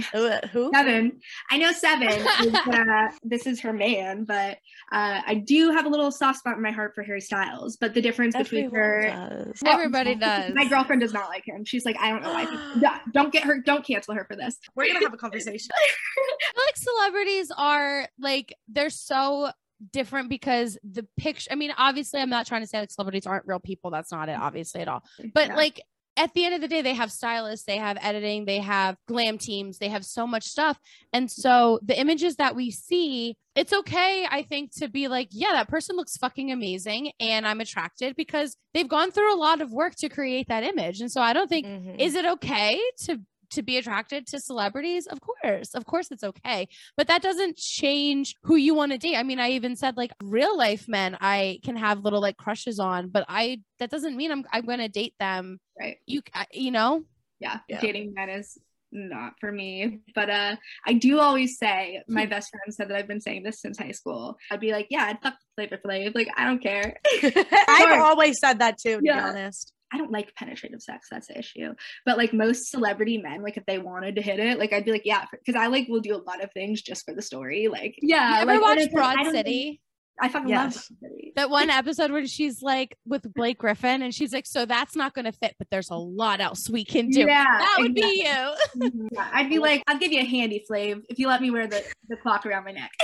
Who? 0.52 0.72
Seven. 0.74 1.20
I 1.50 1.58
know 1.58 1.72
seven. 1.72 2.10
is, 2.10 2.26
uh, 2.54 3.08
this 3.24 3.48
is 3.48 3.60
her 3.62 3.74
man, 3.74 4.26
but 4.26 4.58
uh, 4.92 5.22
I 5.26 5.44
do 5.46 5.72
have 5.72 5.86
a 5.86 5.90
little 5.90 6.12
soft 6.12 6.40
spot 6.40 6.56
in 6.56 6.62
my 6.62 6.72
heart 6.72 6.94
for 6.94 7.04
Harry 7.04 7.22
Styles. 7.22 7.78
But 7.78 7.94
the 7.94 8.02
difference 8.02 8.36
Everyone 8.36 8.70
between 8.70 8.80
her, 8.80 9.02
does. 9.08 9.60
Well, 9.62 9.74
everybody 9.74 10.16
does. 10.16 10.54
My 10.54 10.68
girlfriend 10.68 11.02
does 11.02 11.14
not 11.14 11.30
like 11.30 11.46
him. 11.46 11.66
She's 11.66 11.86
like, 11.86 11.98
I 12.00 12.10
don't 12.10 12.22
know 12.22 12.34
why. 12.34 13.00
don't 13.14 13.32
get 13.32 13.44
her. 13.44 13.60
Don't 13.60 13.86
cancel 13.86 14.14
her 14.14 14.26
for 14.26 14.36
this. 14.36 14.58
We're 14.76 14.88
gonna 14.88 15.00
have 15.00 15.14
a 15.14 15.18
conversation. 15.22 15.70
like 16.66 16.78
celebrities 16.78 17.52
are 17.58 18.08
like 18.20 18.54
they're 18.68 18.90
so 18.90 19.52
different 19.92 20.30
because 20.30 20.78
the 20.84 21.08
picture 21.18 21.50
i 21.52 21.56
mean 21.56 21.72
obviously 21.76 22.22
i'm 22.22 22.30
not 22.30 22.46
trying 22.46 22.62
to 22.62 22.68
say 22.68 22.80
like 22.80 22.92
celebrities 22.92 23.26
aren't 23.26 23.48
real 23.48 23.60
people 23.60 23.90
that's 23.90 24.12
not 24.12 24.30
it 24.30 24.38
obviously 24.40 24.80
at 24.80 24.88
all 24.88 25.04
but 25.34 25.48
yeah. 25.48 25.56
like 25.56 25.82
at 26.18 26.34
the 26.34 26.46
end 26.46 26.56
of 26.56 26.62
the 26.62 26.68
day, 26.68 26.82
they 26.82 26.94
have 26.94 27.12
stylists, 27.12 27.66
they 27.66 27.78
have 27.78 27.98
editing, 28.02 28.46
they 28.46 28.60
have 28.60 28.98
glam 29.08 29.38
teams, 29.38 29.78
they 29.78 29.90
have 29.90 30.06
so 30.06 30.28
much 30.28 30.44
stuff. 30.44 30.78
And 31.14 31.32
so 31.32 31.80
the 31.84 32.00
images 32.00 32.36
that 32.36 32.56
we 32.56 32.72
see, 32.72 33.36
it's 33.56 33.74
okay, 33.74 34.28
I 34.30 34.44
think, 34.44 34.74
to 34.76 34.90
be 34.90 35.08
like, 35.08 35.30
yeah, 35.32 35.52
that 35.54 35.70
person 35.70 35.96
looks 35.96 36.18
fucking 36.18 36.52
amazing 36.52 37.12
and 37.20 37.48
I'm 37.48 37.62
attracted 37.62 38.16
because 38.16 38.56
they've 38.74 38.88
gone 38.88 39.12
through 39.12 39.34
a 39.34 39.40
lot 39.40 39.62
of 39.62 39.72
work 39.72 39.96
to 39.96 40.10
create 40.10 40.48
that 40.50 40.64
image. 40.64 41.02
And 41.02 41.12
so 41.12 41.22
I 41.22 41.34
don't 41.34 41.50
think, 41.50 41.66
mm-hmm. 41.66 42.00
is 42.00 42.16
it 42.16 42.26
okay 42.26 42.80
to 43.06 43.20
to 43.52 43.62
be 43.62 43.78
attracted 43.78 44.28
to 44.28 44.40
celebrities? 44.40 45.08
Of 45.08 45.20
course, 45.22 45.74
of 45.74 45.86
course 45.86 46.10
it's 46.12 46.24
okay. 46.24 46.68
But 46.98 47.08
that 47.08 47.22
doesn't 47.22 47.58
change 47.58 48.36
who 48.44 48.56
you 48.56 48.74
want 48.74 48.92
to 48.92 48.98
date. 48.98 49.16
I 49.16 49.24
mean, 49.24 49.40
I 49.40 49.52
even 49.52 49.76
said 49.76 49.98
like 49.98 50.12
real 50.24 50.58
life 50.58 50.88
men 50.88 51.18
I 51.22 51.60
can 51.64 51.76
have 51.76 52.04
little 52.04 52.22
like 52.22 52.38
crushes 52.38 52.80
on, 52.80 53.10
but 53.10 53.26
I 53.28 53.62
that 53.80 53.92
doesn't 53.92 54.18
mean 54.18 54.32
I'm 54.32 54.46
I'm 54.52 54.66
going 54.66 54.80
to 54.80 54.90
date 54.90 55.16
them. 55.20 55.60
Right. 55.80 55.98
You 56.06 56.22
you 56.52 56.72
know? 56.72 57.04
Yeah, 57.40 57.60
yeah. 57.68 57.80
Dating 57.80 58.14
men 58.14 58.30
is 58.30 58.58
not 58.92 59.34
for 59.40 59.52
me. 59.52 60.00
But 60.14 60.30
uh 60.30 60.56
I 60.86 60.94
do 60.94 61.20
always 61.20 61.58
say 61.58 62.02
my 62.08 62.26
best 62.26 62.50
friend 62.50 62.74
said 62.74 62.90
that 62.90 62.98
I've 62.98 63.08
been 63.08 63.22
saying 63.22 63.44
this 63.44 63.62
since 63.62 63.78
high 63.78 63.92
school. 63.92 64.38
I'd 64.52 64.60
be 64.60 64.72
like, 64.72 64.88
yeah, 64.90 65.06
I'd 65.06 65.22
fuck 65.22 65.36
Flavor 65.56 65.80
Flav. 65.84 66.16
Like 66.16 66.28
I 66.36 66.46
don't 66.46 66.62
care. 66.62 66.98
I've 67.68 68.02
always 68.02 68.40
said 68.40 68.60
that 68.60 68.78
too, 68.78 68.98
to 68.98 69.02
yeah. 69.04 69.24
be 69.24 69.30
honest. 69.30 69.74
I 69.94 69.98
don't 69.98 70.12
like 70.12 70.34
penetrative 70.36 70.82
sex. 70.82 71.08
That's 71.12 71.28
the 71.28 71.38
issue. 71.38 71.74
But 72.06 72.18
like 72.18 72.34
most 72.34 72.70
celebrity 72.70 73.18
men, 73.18 73.42
like 73.42 73.58
if 73.58 73.66
they 73.66 73.78
wanted 73.78 74.16
to 74.16 74.22
hit 74.22 74.40
it, 74.40 74.58
like 74.58 74.74
I'd 74.74 74.86
be 74.86 74.92
like, 74.92 75.06
yeah, 75.06 75.26
because 75.32 75.56
I 75.56 75.68
like 75.68 75.88
will 75.88 76.00
do 76.00 76.16
a 76.16 76.24
lot 76.24 76.44
of 76.44 76.52
things 76.54 76.82
just 76.82 77.06
for 77.06 77.14
the 77.14 77.22
story. 77.22 77.68
Like, 77.68 77.96
yeah, 78.02 78.36
you 78.36 78.42
ever 78.42 78.60
like, 78.60 78.62
watch 78.62 78.92
Broad 78.92 79.32
City? 79.32 79.82
I 80.20 80.30
fucking 80.30 80.50
yes. 80.50 80.60
love 80.60 81.00
Broad 81.00 81.12
City. 81.12 81.34
that 81.36 81.50
one 81.50 81.70
episode 81.70 82.12
where 82.12 82.26
she's 82.28 82.62
like 82.62 82.96
with 83.06 83.34
Blake 83.34 83.58
Griffin 83.58 84.02
and 84.02 84.14
she's 84.14 84.34
like, 84.34 84.46
so 84.46 84.66
that's 84.66 84.96
not 84.96 85.14
going 85.14 85.26
to 85.26 85.32
fit, 85.32 85.56
but 85.58 85.68
there's 85.72 85.90
a 85.90 85.96
lot 85.96 86.42
else 86.42 86.70
we 86.70 86.86
can 86.86 87.10
do. 87.10 87.22
Yeah, 87.22 87.44
that 87.44 87.76
would 87.80 87.98
exactly. 87.98 88.14
be 88.14 88.20
you. 88.20 88.90
Mm-hmm. 88.90 89.08
yeah, 89.12 89.30
I'd 89.34 89.50
be 89.50 89.60
like, 89.60 89.84
I'll 89.88 89.98
give 89.98 90.12
you 90.12 90.22
a 90.22 90.26
handy 90.26 90.64
Flav 90.70 91.02
if 91.10 91.18
you 91.18 91.28
let 91.28 91.42
me 91.42 91.52
wear 91.52 91.68
the, 91.68 91.84
the 92.08 92.18
clock 92.18 92.46
around 92.46 92.66
my 92.66 92.72
neck. 92.72 92.92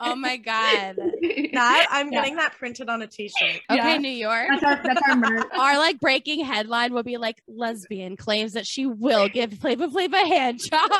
oh 0.00 0.14
my 0.16 0.36
God. 0.36 0.96
That 0.96 1.86
I'm 1.90 2.12
yeah. 2.12 2.20
getting 2.20 2.36
that 2.36 2.54
printed 2.58 2.88
on 2.88 3.02
a 3.02 3.06
t-shirt. 3.06 3.60
Okay, 3.70 3.76
yeah. 3.76 3.98
New 3.98 4.08
York. 4.08 4.46
That's 4.50 4.64
our, 4.64 4.82
that's 4.82 5.00
our 5.08 5.16
merch. 5.16 5.46
Our 5.58 5.78
like 5.78 6.00
breaking 6.00 6.44
headline 6.44 6.92
will 6.92 7.02
be 7.02 7.16
like 7.16 7.42
lesbian 7.48 8.16
claims 8.16 8.52
that 8.52 8.66
she 8.66 8.86
will 8.86 9.28
give 9.28 9.52
Flavor 9.54 9.88
Flav 9.88 10.12
a 10.12 10.26
hand 10.26 10.60
job. 10.60 10.90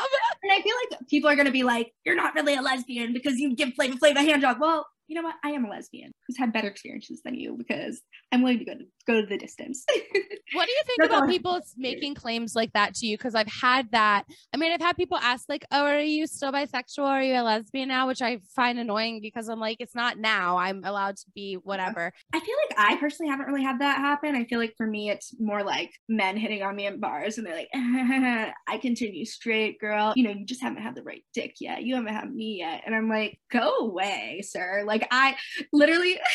And 0.43 0.51
I 0.51 0.61
feel 0.61 0.75
like 0.89 1.07
people 1.09 1.29
are 1.29 1.35
going 1.35 1.45
to 1.45 1.51
be 1.51 1.63
like, 1.63 1.93
you're 2.05 2.15
not 2.15 2.33
really 2.35 2.55
a 2.55 2.61
lesbian 2.61 3.13
because 3.13 3.37
you 3.37 3.55
give 3.55 3.73
Flavor 3.73 3.97
Flav 3.97 4.15
a 4.15 4.21
hand 4.21 4.41
job. 4.41 4.57
Well, 4.59 4.87
you 5.07 5.15
know 5.15 5.23
what? 5.23 5.35
I 5.43 5.51
am 5.51 5.65
a 5.65 5.69
lesbian 5.69 6.11
who's 6.27 6.37
had 6.37 6.53
better 6.53 6.67
experiences 6.67 7.21
than 7.23 7.35
you 7.35 7.55
because 7.57 8.01
I'm 8.31 8.43
willing 8.43 8.59
to 8.59 8.65
go 8.65 8.73
to 8.73 8.85
go 9.05 9.21
to 9.21 9.27
the 9.27 9.37
distance. 9.37 9.85
what 10.53 10.65
do 10.65 10.71
you 10.71 10.81
think 10.85 10.99
That's 10.99 11.09
about 11.09 11.29
people 11.29 11.59
making 11.77 12.15
claims 12.15 12.55
like 12.55 12.73
that 12.73 12.93
to 12.95 13.07
you? 13.07 13.17
Because 13.17 13.35
I've 13.35 13.47
had 13.47 13.91
that. 13.91 14.25
I 14.53 14.57
mean, 14.57 14.71
I've 14.71 14.81
had 14.81 14.97
people 14.97 15.17
ask, 15.17 15.47
like, 15.47 15.65
oh, 15.71 15.85
are 15.85 15.99
you 15.99 16.27
still 16.27 16.51
bisexual? 16.51 17.05
Are 17.05 17.23
you 17.23 17.35
a 17.35 17.43
lesbian 17.43 17.87
now? 17.87 18.07
Which 18.07 18.21
I 18.21 18.39
find 18.55 18.77
annoying 18.79 19.21
because 19.21 19.47
I'm 19.47 19.59
like, 19.59 19.77
it's 19.79 19.95
not 19.95 20.17
now. 20.17 20.57
I'm 20.57 20.83
allowed 20.83 21.17
to 21.17 21.25
be 21.33 21.55
whatever. 21.55 22.11
I 22.33 22.39
feel 22.39 22.55
like 22.69 22.77
I 22.77 22.97
personally 22.97 23.29
haven't 23.29 23.47
really 23.47 23.63
had 23.63 23.79
that 23.79 23.97
happen. 23.97 24.35
I 24.35 24.45
feel 24.45 24.59
like 24.59 24.75
for 24.77 24.87
me, 24.87 25.09
it's 25.09 25.33
more 25.39 25.63
like 25.63 25.91
men 26.09 26.37
hitting 26.37 26.63
on 26.63 26.75
me 26.75 26.85
in 26.85 26.99
bars 26.99 27.37
and 27.37 27.47
they're 27.47 27.55
like, 27.55 27.69
I 27.73 28.77
continue 28.81 29.25
straight, 29.25 29.79
girl. 29.79 30.13
You 30.15 30.23
know, 30.23 30.31
you 30.31 30.45
just 30.45 30.61
haven't 30.61 30.81
had 30.81 30.95
the 30.95 31.03
right 31.03 31.23
dick 31.33 31.55
yet. 31.61 31.83
You 31.83 31.95
haven't 31.95 32.13
had 32.13 32.33
me 32.33 32.57
yet. 32.59 32.83
And 32.85 32.93
I'm 32.93 33.09
like, 33.09 33.39
go 33.51 33.77
away, 33.77 34.41
sir. 34.43 34.83
Like, 34.85 34.96
I 35.11 35.35
literally. 35.71 36.19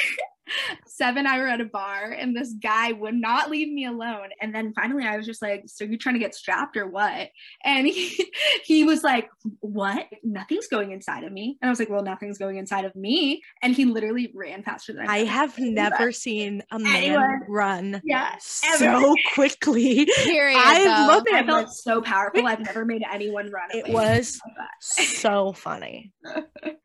Seven, 0.87 1.27
I 1.27 1.39
were 1.39 1.47
at 1.47 1.61
a 1.61 1.65
bar 1.65 2.11
and 2.11 2.37
this 2.37 2.53
guy 2.63 2.93
would 2.93 3.15
not 3.15 3.51
leave 3.51 3.73
me 3.73 3.87
alone. 3.87 4.29
And 4.41 4.55
then 4.55 4.73
finally, 4.75 5.05
I 5.05 5.17
was 5.17 5.27
just 5.27 5.43
like, 5.43 5.65
So 5.67 5.85
you're 5.85 5.99
trying 5.99 6.15
to 6.15 6.19
get 6.21 6.35
strapped 6.35 6.77
or 6.77 6.87
what? 6.89 7.29
And 7.65 7.87
he, 7.87 8.31
he 8.65 8.85
was 8.85 9.03
like, 9.03 9.29
What? 9.61 10.07
Nothing's 10.23 10.69
going 10.69 10.93
inside 10.93 11.25
of 11.25 11.33
me. 11.33 11.59
And 11.63 11.69
I 11.69 11.71
was 11.71 11.79
like, 11.79 11.89
Well, 11.91 12.03
nothing's 12.03 12.39
going 12.39 12.57
inside 12.57 12.85
of 12.85 12.95
me. 12.97 13.43
And 13.63 13.75
he 13.75 13.85
literally 13.85 14.33
ran 14.35 14.63
faster 14.63 14.93
than 14.93 15.09
I 15.09 15.21
ever 15.21 15.31
have 15.31 15.59
never 15.59 16.07
that. 16.07 16.15
seen 16.15 16.63
a 16.71 16.79
man 16.79 16.97
Anyone. 16.97 17.41
run 17.49 18.01
Yeah. 18.05 18.35
so 18.41 19.15
quickly. 19.35 20.07
Period. 20.25 20.59
I 20.61 20.79
though. 20.85 21.13
love 21.15 21.23
it. 21.27 21.35
I 21.35 21.47
felt 21.47 21.71
so 21.71 22.01
powerful. 22.03 22.47
I've 22.47 22.61
never 22.61 22.85
made 22.85 23.03
anyone 23.11 23.51
run. 23.51 23.69
It 23.73 23.89
was 23.93 24.41
so 24.81 25.53
funny. 25.53 26.13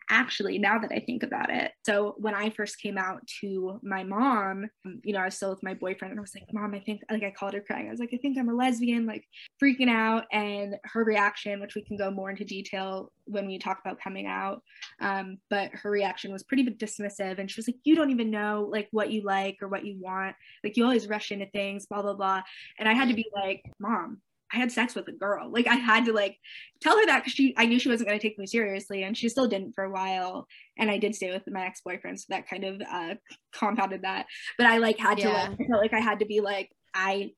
actually 0.10 0.58
now 0.58 0.80
that 0.80 0.92
i 0.94 1.00
think 1.00 1.22
about 1.24 1.50
it 1.50 1.72
so 1.86 2.16
when 2.18 2.34
i 2.34 2.50
first 2.50 2.80
came 2.80 2.98
out 2.98 3.20
to 3.28 3.57
my 3.84 4.04
mom 4.04 4.66
you 5.04 5.14
know 5.14 5.20
i 5.20 5.26
was 5.26 5.36
still 5.36 5.50
with 5.50 5.64
my 5.64 5.74
boyfriend 5.74 6.12
and 6.12 6.20
i 6.20 6.22
was 6.22 6.34
like 6.36 6.48
mom 6.54 6.74
i 6.74 6.80
think 6.80 7.02
like 7.12 7.24
i 7.24 7.32
called 7.32 7.54
her 7.54 7.62
crying. 7.62 7.88
I 7.88 7.92
was 7.92 8.00
like 8.00 8.14
i 8.14 8.18
think 8.18 8.38
i'm 8.38 8.50
a 8.50 8.54
lesbian 8.54 9.06
like 9.06 9.26
freaking 9.62 9.90
out 9.90 10.26
and 10.32 10.76
her 10.84 11.04
reaction 11.04 11.60
which 11.60 11.76
we 11.76 11.84
can 11.84 11.98
go 11.98 12.12
more 12.12 12.30
into 12.30 12.46
detail 12.46 13.12
when 13.26 13.48
we 13.48 13.60
talk 13.60 13.80
about 13.84 14.00
coming 14.00 14.26
out 14.28 14.62
um, 15.02 15.38
but 15.50 15.70
her 15.74 15.92
reaction 15.92 16.32
was 16.32 16.44
pretty 16.44 16.64
dismissive 16.64 17.40
and 17.40 17.50
she 17.50 17.60
was 17.60 17.68
like 17.68 17.78
you 17.84 17.96
don't 17.96 18.12
even 18.12 18.32
know 18.32 18.68
like 18.72 18.88
what 18.92 19.12
you 19.12 19.22
like 19.24 19.58
or 19.62 19.68
what 19.68 19.86
you 19.86 19.98
want. 20.00 20.36
Like 20.64 20.78
you 20.78 20.84
always 20.84 21.08
rush 21.08 21.32
into 21.32 21.46
things 21.48 21.86
blah 21.86 22.02
blah 22.02 22.14
blah 22.14 22.42
and 22.80 22.88
i 22.88 22.94
had 22.94 23.10
to 23.10 23.14
be 23.14 23.26
like 23.34 23.64
mom 23.80 24.22
I 24.54 24.58
had 24.58 24.72
sex 24.72 24.96
with 24.96 25.08
a 25.08 25.12
girl. 25.12 25.52
Like 25.52 25.68
I 25.68 25.76
had 25.76 26.06
to 26.06 26.14
like 26.14 26.38
tell 26.82 26.98
her 26.98 27.06
that 27.08 27.20
because 27.20 27.34
she 27.34 27.54
I 27.58 27.66
knew 27.66 27.80
she 27.80 27.90
wasn't 27.90 28.08
going 28.10 28.20
to 28.20 28.26
take 28.28 28.40
me 28.40 28.48
seriously, 28.48 29.04
and 29.04 29.18
she 29.18 29.30
still 29.30 29.48
didn't 29.48 29.74
for 29.74 29.84
a 29.84 29.92
while. 29.92 30.48
And 30.78 30.90
I 30.90 30.98
did 30.98 31.16
stay 31.16 31.32
with 31.32 31.44
my 31.48 31.66
ex 31.66 31.82
boyfriend, 31.82 32.20
so 32.20 32.26
that 32.30 32.48
kind 32.50 32.64
of 32.64 32.82
uh, 32.90 33.16
compounded 33.54 34.04
that. 34.04 34.26
But 34.58 34.68
I 34.68 34.78
like 34.78 34.98
had 35.00 35.18
to 35.18 35.24
Yeah. 35.28 35.34
like 35.50 35.60
I 35.62 35.66
felt 35.68 35.82
like 35.82 35.94
I 35.94 36.00
had 36.00 36.20
to 36.20 36.26
be 36.26 36.40
like 36.42 36.72
I 36.94 37.32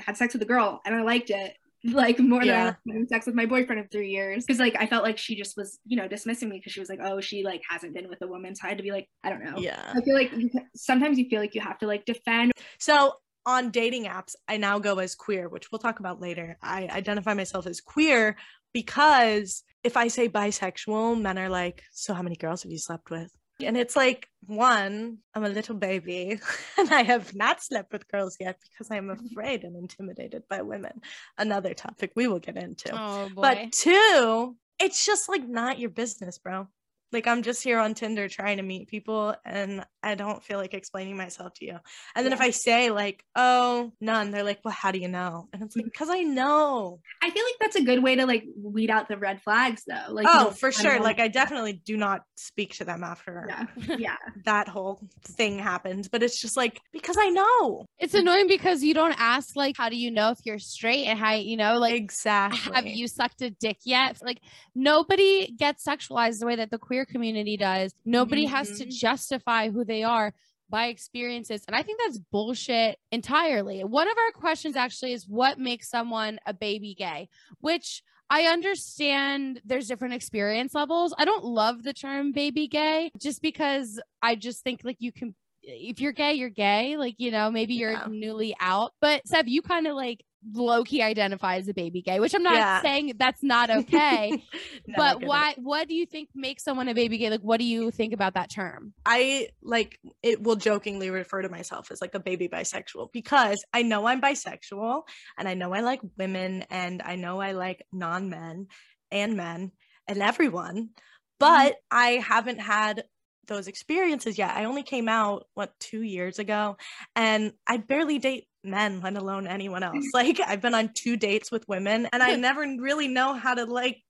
had 0.00 0.16
sex 0.16 0.32
with 0.34 0.42
a 0.42 0.46
girl 0.46 0.80
and 0.84 0.94
I 0.94 1.02
liked 1.02 1.30
it 1.30 1.54
like 1.84 2.18
more 2.18 2.40
than 2.40 2.48
I 2.48 2.52
Yeah. 2.58 2.64
liked 2.64 2.78
having 2.88 3.06
sex 3.06 3.26
with 3.26 3.34
my 3.34 3.46
boyfriend 3.46 3.80
of 3.80 3.90
three 3.92 4.10
years 4.10 4.44
because 4.44 4.58
like 4.58 4.74
I 4.80 4.86
felt 4.86 5.04
like 5.04 5.18
she 5.18 5.36
just 5.36 5.56
was 5.56 5.78
you 5.86 5.96
know 5.96 6.08
dismissing 6.08 6.48
me 6.48 6.56
because 6.58 6.72
she 6.72 6.80
was 6.80 6.88
like 6.88 6.98
oh 7.02 7.20
she 7.20 7.44
like 7.44 7.60
hasn't 7.68 7.94
been 7.94 8.08
with 8.08 8.22
a 8.22 8.26
woman 8.26 8.56
so 8.56 8.62
I 8.64 8.70
had 8.70 8.78
to 8.78 8.82
be 8.82 8.90
like 8.90 9.08
I 9.22 9.28
don't 9.30 9.44
know 9.44 9.58
Yeah. 9.58 9.92
I 9.94 10.00
feel 10.00 10.14
like 10.14 10.32
sometimes 10.74 11.18
you 11.18 11.28
feel 11.28 11.40
like 11.40 11.54
you 11.54 11.60
have 11.60 11.78
to 11.78 11.86
like 11.86 12.04
defend 12.06 12.52
So 12.78 13.12
on 13.46 13.70
dating 13.70 14.04
apps, 14.04 14.34
I 14.48 14.56
now 14.56 14.78
go 14.78 14.98
as 14.98 15.14
queer, 15.14 15.48
which 15.48 15.70
we'll 15.70 15.78
talk 15.78 16.00
about 16.00 16.20
later. 16.20 16.56
I 16.62 16.88
identify 16.88 17.34
myself 17.34 17.66
as 17.66 17.80
queer 17.80 18.36
because 18.72 19.62
if 19.82 19.96
I 19.96 20.08
say 20.08 20.28
bisexual, 20.28 21.20
men 21.20 21.38
are 21.38 21.48
like, 21.48 21.82
So 21.92 22.14
how 22.14 22.22
many 22.22 22.36
girls 22.36 22.62
have 22.62 22.72
you 22.72 22.78
slept 22.78 23.10
with? 23.10 23.30
And 23.62 23.76
it's 23.76 23.94
like, 23.94 24.28
one, 24.46 25.18
I'm 25.32 25.44
a 25.44 25.48
little 25.48 25.76
baby 25.76 26.40
and 26.78 26.92
I 26.92 27.02
have 27.02 27.34
not 27.34 27.62
slept 27.62 27.92
with 27.92 28.10
girls 28.10 28.36
yet 28.40 28.58
because 28.60 28.90
I'm 28.90 29.08
mm-hmm. 29.08 29.26
afraid 29.26 29.62
and 29.62 29.76
intimidated 29.76 30.42
by 30.48 30.62
women. 30.62 31.00
Another 31.38 31.72
topic 31.72 32.12
we 32.16 32.26
will 32.26 32.40
get 32.40 32.56
into. 32.56 32.90
Oh. 32.92 33.30
But 33.34 33.72
two, 33.72 34.56
it's 34.80 35.06
just 35.06 35.28
like 35.28 35.46
not 35.46 35.78
your 35.78 35.90
business, 35.90 36.38
bro. 36.38 36.66
Like 37.14 37.26
I'm 37.28 37.42
just 37.42 37.62
here 37.62 37.78
on 37.78 37.94
Tinder 37.94 38.28
trying 38.28 38.58
to 38.58 38.62
meet 38.62 38.88
people 38.88 39.34
and 39.44 39.84
I 40.02 40.16
don't 40.16 40.42
feel 40.42 40.58
like 40.58 40.74
explaining 40.74 41.16
myself 41.16 41.54
to 41.54 41.64
you. 41.64 41.78
And 42.14 42.26
then 42.26 42.32
if 42.32 42.40
I 42.40 42.50
say 42.50 42.90
like, 42.90 43.24
oh, 43.36 43.92
none, 44.00 44.30
they're 44.30 44.42
like, 44.42 44.60
well, 44.64 44.74
how 44.74 44.90
do 44.90 44.98
you 44.98 45.08
know? 45.08 45.48
And 45.52 45.62
it's 45.62 45.76
like, 45.76 45.84
mm-hmm. 45.84 45.90
because 45.90 46.10
I 46.10 46.22
know. 46.22 47.00
I 47.22 47.30
feel 47.30 47.44
like 47.44 47.54
that's 47.60 47.76
a 47.76 47.84
good 47.84 48.02
way 48.02 48.16
to 48.16 48.26
like 48.26 48.44
weed 48.56 48.90
out 48.90 49.08
the 49.08 49.16
red 49.16 49.40
flags 49.42 49.84
though 49.86 50.12
like 50.12 50.26
oh, 50.28 50.44
don't- 50.44 50.58
for 50.58 50.72
sure. 50.72 51.00
Like 51.00 51.20
I 51.20 51.28
definitely 51.28 51.74
do 51.84 51.96
not 51.96 52.22
speak 52.36 52.74
to 52.74 52.84
them 52.84 53.04
after 53.04 53.46
yeah 53.48 53.96
yeah 53.98 54.16
that 54.44 54.68
whole 54.68 55.00
thing 55.22 55.58
happened. 55.58 56.08
But 56.10 56.22
it's 56.22 56.40
just 56.40 56.56
like, 56.56 56.80
because 56.92 57.16
I 57.18 57.28
know. 57.30 57.86
it's 57.98 58.14
annoying 58.14 58.48
because 58.48 58.82
you 58.82 58.94
don't 58.94 59.14
ask 59.18 59.56
like 59.56 59.76
how 59.76 59.88
do 59.88 59.96
you 59.96 60.10
know 60.10 60.30
if 60.30 60.38
you're 60.44 60.58
straight 60.58 61.06
and 61.06 61.18
how 61.18 61.34
you 61.34 61.56
know 61.56 61.78
like 61.78 61.94
exactly. 61.94 62.74
have 62.74 62.86
you 62.86 63.06
sucked 63.06 63.42
a 63.42 63.50
dick 63.50 63.78
yet? 63.84 64.18
Like 64.22 64.40
nobody 64.74 65.52
gets 65.56 65.84
sexualized 65.86 66.40
the 66.40 66.46
way 66.46 66.56
that 66.56 66.70
the 66.70 66.78
queer 66.78 67.03
community 67.04 67.56
does. 67.56 67.94
Nobody 68.04 68.44
has 68.46 68.78
to 68.78 68.86
Mhm. 68.86 68.90
justify 68.90 69.70
who 69.70 69.84
they 69.84 70.02
are 70.02 70.34
by 70.70 70.86
experiences. 70.86 71.62
And 71.66 71.76
I 71.76 71.82
think 71.82 72.00
that's 72.00 72.18
bullshit 72.18 72.98
entirely. 73.12 73.84
One 73.84 74.08
of 74.10 74.16
our 74.16 74.32
questions 74.32 74.76
actually 74.76 75.12
is 75.12 75.28
what 75.28 75.58
makes 75.58 75.88
someone 75.88 76.38
a 76.46 76.54
baby 76.54 76.94
gay, 76.94 77.28
which 77.60 78.02
I 78.30 78.44
understand 78.44 79.60
there's 79.64 79.86
different 79.86 80.14
experience 80.14 80.74
levels. 80.74 81.14
I 81.18 81.24
don't 81.26 81.44
love 81.44 81.82
the 81.82 81.92
term 81.92 82.32
baby 82.32 82.66
gay 82.66 83.10
just 83.20 83.42
because 83.42 84.00
I 84.22 84.34
just 84.34 84.62
think 84.64 84.80
like 84.84 84.96
you 85.00 85.12
can 85.12 85.34
if 85.66 85.98
you're 85.98 86.12
gay, 86.12 86.34
you're 86.34 86.50
gay. 86.50 86.98
Like, 86.98 87.14
you 87.18 87.30
know, 87.30 87.50
maybe 87.50 87.74
you're 87.74 87.92
Yeah. 87.92 88.06
newly 88.08 88.54
out. 88.60 88.92
But 89.00 89.26
Sev, 89.26 89.48
you 89.48 89.62
kind 89.62 89.86
of 89.86 89.94
like 89.96 90.22
low 90.52 90.84
key 90.84 91.02
identify 91.02 91.56
as 91.56 91.68
a 91.68 91.74
baby 91.74 92.02
gay, 92.02 92.20
which 92.20 92.34
I'm 92.34 92.42
not 92.42 92.54
Yeah. 92.54 92.82
saying 92.82 93.14
that's 93.18 93.42
not 93.42 93.70
okay. 93.78 94.42
No, 94.86 94.94
but 94.96 95.14
get 95.14 95.22
it. 95.22 95.28
why 95.28 95.54
what 95.58 95.88
do 95.88 95.94
you 95.94 96.06
think 96.06 96.28
makes 96.34 96.62
someone 96.64 96.88
a 96.88 96.94
baby 96.94 97.18
gay? 97.18 97.30
Like 97.30 97.40
what 97.40 97.58
do 97.58 97.64
you 97.64 97.90
think 97.90 98.12
about 98.12 98.34
that 98.34 98.50
term? 98.50 98.92
I 99.06 99.48
like 99.62 99.98
it 100.22 100.42
will 100.42 100.56
jokingly 100.56 101.10
refer 101.10 101.42
to 101.42 101.48
myself 101.48 101.90
as 101.90 102.00
like 102.00 102.14
a 102.14 102.20
baby 102.20 102.48
bisexual 102.48 103.12
because 103.12 103.64
I 103.72 103.82
know 103.82 104.06
I'm 104.06 104.20
bisexual 104.20 105.02
and 105.38 105.48
I 105.48 105.54
know 105.54 105.72
I 105.72 105.80
like 105.80 106.00
women 106.18 106.64
and 106.70 107.00
I 107.02 107.16
know 107.16 107.40
I 107.40 107.52
like 107.52 107.84
non 107.92 108.28
men 108.30 108.66
and 109.10 109.36
men 109.36 109.72
and 110.08 110.22
everyone, 110.22 110.76
mm-hmm. 110.76 111.02
but 111.38 111.76
I 111.90 112.12
haven't 112.24 112.60
had 112.60 113.04
those 113.46 113.68
experiences 113.68 114.38
yet. 114.38 114.50
I 114.56 114.64
only 114.64 114.82
came 114.82 115.08
out 115.08 115.46
what 115.54 115.78
two 115.78 116.02
years 116.02 116.38
ago 116.38 116.76
and 117.14 117.52
I 117.66 117.76
barely 117.76 118.18
date 118.18 118.46
men, 118.64 119.00
let 119.00 119.16
alone 119.16 119.46
anyone 119.46 119.82
else. 119.82 120.04
Like 120.14 120.40
I've 120.44 120.60
been 120.60 120.74
on 120.74 120.90
two 120.94 121.16
dates 121.16 121.50
with 121.50 121.68
women 121.68 122.08
and 122.12 122.22
I 122.22 122.36
never 122.36 122.60
really 122.60 123.08
know 123.08 123.34
how 123.34 123.54
to 123.54 123.64
like 123.64 124.00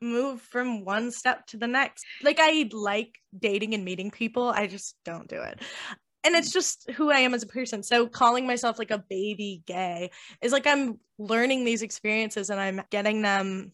move 0.00 0.40
from 0.40 0.84
one 0.84 1.10
step 1.10 1.46
to 1.48 1.58
the 1.58 1.66
next. 1.66 2.04
Like 2.22 2.38
I 2.40 2.68
like 2.72 3.18
dating 3.38 3.74
and 3.74 3.84
meeting 3.84 4.10
people. 4.10 4.48
I 4.48 4.66
just 4.66 4.96
don't 5.04 5.28
do 5.28 5.40
it. 5.42 5.60
And 6.24 6.34
it's 6.34 6.50
mm. 6.50 6.54
just 6.54 6.90
who 6.92 7.10
I 7.10 7.20
am 7.20 7.34
as 7.34 7.42
a 7.42 7.46
person. 7.46 7.82
So 7.82 8.06
calling 8.06 8.46
myself 8.46 8.78
like 8.78 8.90
a 8.90 9.04
baby 9.08 9.62
gay 9.66 10.10
is 10.42 10.52
like 10.52 10.66
I'm 10.66 10.98
learning 11.18 11.64
these 11.64 11.82
experiences 11.82 12.50
and 12.50 12.60
I'm 12.60 12.82
getting 12.90 13.22
them 13.22 13.72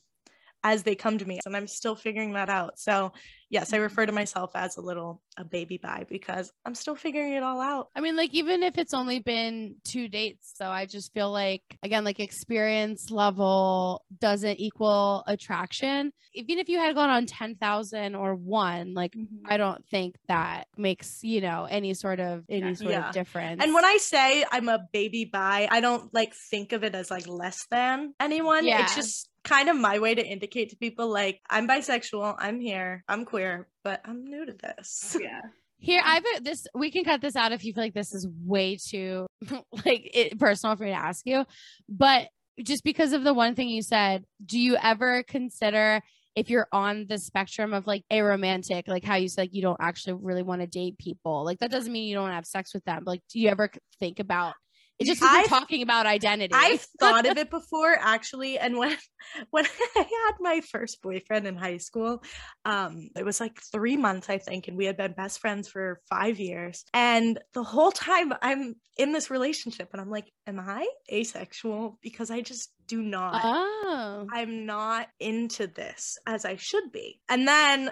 as 0.66 0.82
they 0.82 0.96
come 0.96 1.16
to 1.18 1.24
me 1.24 1.38
and 1.46 1.56
I'm 1.56 1.68
still 1.68 1.94
figuring 1.94 2.32
that 2.32 2.48
out. 2.48 2.76
So, 2.78 3.12
yes, 3.50 3.72
I 3.72 3.76
refer 3.76 4.04
to 4.04 4.10
mm-hmm. 4.10 4.16
myself 4.16 4.50
as 4.56 4.76
a 4.76 4.80
little 4.80 5.22
a 5.36 5.44
baby 5.44 5.78
bi 5.78 6.04
because 6.08 6.50
I'm 6.64 6.74
still 6.74 6.96
figuring 6.96 7.34
it 7.34 7.42
all 7.44 7.60
out. 7.60 7.88
I 7.94 8.00
mean, 8.00 8.16
like 8.16 8.34
even 8.34 8.64
if 8.64 8.76
it's 8.76 8.92
only 8.92 9.20
been 9.20 9.76
two 9.84 10.08
dates, 10.08 10.52
so 10.56 10.66
I 10.66 10.86
just 10.86 11.12
feel 11.14 11.30
like 11.30 11.62
again, 11.84 12.02
like 12.02 12.18
experience 12.18 13.12
level 13.12 14.04
doesn't 14.18 14.58
equal 14.58 15.22
attraction. 15.28 16.12
Even 16.34 16.58
if 16.58 16.68
you 16.68 16.80
had 16.80 16.96
gone 16.96 17.10
on 17.10 17.26
ten 17.26 17.54
thousand 17.54 18.16
or 18.16 18.34
one, 18.34 18.92
like 18.92 19.12
mm-hmm. 19.12 19.46
I 19.46 19.58
don't 19.58 19.86
think 19.86 20.16
that 20.26 20.66
makes 20.76 21.22
you 21.22 21.40
know 21.40 21.68
any 21.70 21.94
sort 21.94 22.18
of 22.18 22.44
any 22.48 22.74
sort 22.74 22.90
Yeah. 22.90 23.08
of 23.08 23.14
difference. 23.14 23.62
And 23.62 23.72
when 23.72 23.84
I 23.84 23.98
say 23.98 24.44
I'm 24.50 24.68
a 24.68 24.80
baby 24.92 25.26
bi, 25.26 25.68
I 25.70 25.80
don't 25.80 26.12
like 26.12 26.34
think 26.34 26.72
of 26.72 26.82
it 26.82 26.96
as 26.96 27.08
like 27.08 27.28
less 27.28 27.66
than 27.70 28.14
anyone. 28.18 28.66
Yeah. 28.66 28.82
It's 28.82 28.96
just 28.96 29.28
kind 29.46 29.68
of 29.68 29.76
my 29.76 29.98
way 29.98 30.14
to 30.14 30.26
indicate 30.26 30.70
to 30.70 30.76
people 30.76 31.08
like 31.08 31.40
I'm 31.48 31.68
bisexual, 31.68 32.36
I'm 32.38 32.60
here, 32.60 33.04
I'm 33.08 33.24
queer, 33.24 33.68
but 33.84 34.00
I'm 34.04 34.24
new 34.24 34.44
to 34.44 34.52
this. 34.52 35.16
yeah 35.20 35.40
Here, 35.78 36.00
I've 36.02 36.24
this. 36.42 36.66
We 36.74 36.90
can 36.90 37.04
cut 37.04 37.20
this 37.20 37.36
out 37.36 37.52
if 37.52 37.62
you 37.64 37.74
feel 37.74 37.84
like 37.84 37.94
this 37.94 38.14
is 38.14 38.26
way 38.44 38.76
too 38.76 39.26
like 39.84 40.10
it, 40.14 40.38
personal 40.38 40.74
for 40.74 40.84
me 40.84 40.90
to 40.90 40.96
ask 40.96 41.26
you. 41.26 41.44
But 41.88 42.28
just 42.62 42.82
because 42.82 43.12
of 43.12 43.24
the 43.24 43.34
one 43.34 43.54
thing 43.54 43.68
you 43.68 43.82
said, 43.82 44.24
do 44.44 44.58
you 44.58 44.76
ever 44.82 45.22
consider 45.24 46.00
if 46.34 46.48
you're 46.48 46.68
on 46.72 47.06
the 47.08 47.18
spectrum 47.18 47.74
of 47.74 47.86
like 47.86 48.04
aromantic, 48.10 48.88
like 48.88 49.04
how 49.04 49.16
you 49.16 49.28
said 49.28 49.42
like 49.42 49.54
you 49.54 49.62
don't 49.62 49.80
actually 49.80 50.14
really 50.14 50.42
want 50.42 50.62
to 50.62 50.66
date 50.66 50.96
people? 50.96 51.44
Like 51.44 51.58
that 51.58 51.70
doesn't 51.70 51.92
mean 51.92 52.08
you 52.08 52.14
don't 52.14 52.30
have 52.30 52.46
sex 52.46 52.72
with 52.72 52.84
them. 52.84 53.02
But 53.04 53.10
like, 53.10 53.22
do 53.30 53.38
you 53.38 53.50
ever 53.50 53.70
think 54.00 54.18
about 54.18 54.54
It's 54.98 55.08
just 55.10 55.20
'cause 55.20 55.30
we're 55.30 55.38
I've- 55.40 55.48
talking 55.48 55.82
about 55.82 56.06
identity. 56.06 56.54
I've 56.54 56.86
thought 56.98 57.26
of 57.26 57.36
it 57.38 57.50
before 57.50 57.96
actually. 58.00 58.58
And 58.58 58.76
when 58.78 58.96
when 59.50 59.64
I 59.96 59.98
had 59.98 60.32
my 60.40 60.60
first 60.60 61.02
boyfriend 61.02 61.46
in 61.46 61.56
high 61.56 61.76
school, 61.78 62.22
um, 62.64 63.08
it 63.16 63.24
was 63.24 63.40
like 63.40 63.60
three 63.72 63.96
months, 63.96 64.30
I 64.30 64.38
think, 64.38 64.68
and 64.68 64.76
we 64.76 64.86
had 64.86 64.96
been 64.96 65.12
best 65.12 65.40
friends 65.40 65.68
for 65.68 66.00
five 66.08 66.38
years. 66.38 66.84
And 66.94 67.38
the 67.52 67.62
whole 67.62 67.92
time 67.92 68.32
I'm 68.40 68.74
in 68.96 69.12
this 69.12 69.30
relationship 69.30 69.90
and 69.92 70.00
I'm 70.00 70.10
like, 70.10 70.30
am 70.46 70.58
I 70.58 70.88
asexual? 71.12 71.98
Because 72.02 72.30
I 72.30 72.40
just 72.40 72.72
do 72.86 73.02
not 73.02 73.40
oh. 73.44 74.26
I'm 74.32 74.64
not 74.64 75.08
into 75.20 75.66
this 75.66 76.16
as 76.26 76.44
I 76.44 76.56
should 76.56 76.90
be. 76.92 77.20
And 77.28 77.46
then, 77.46 77.90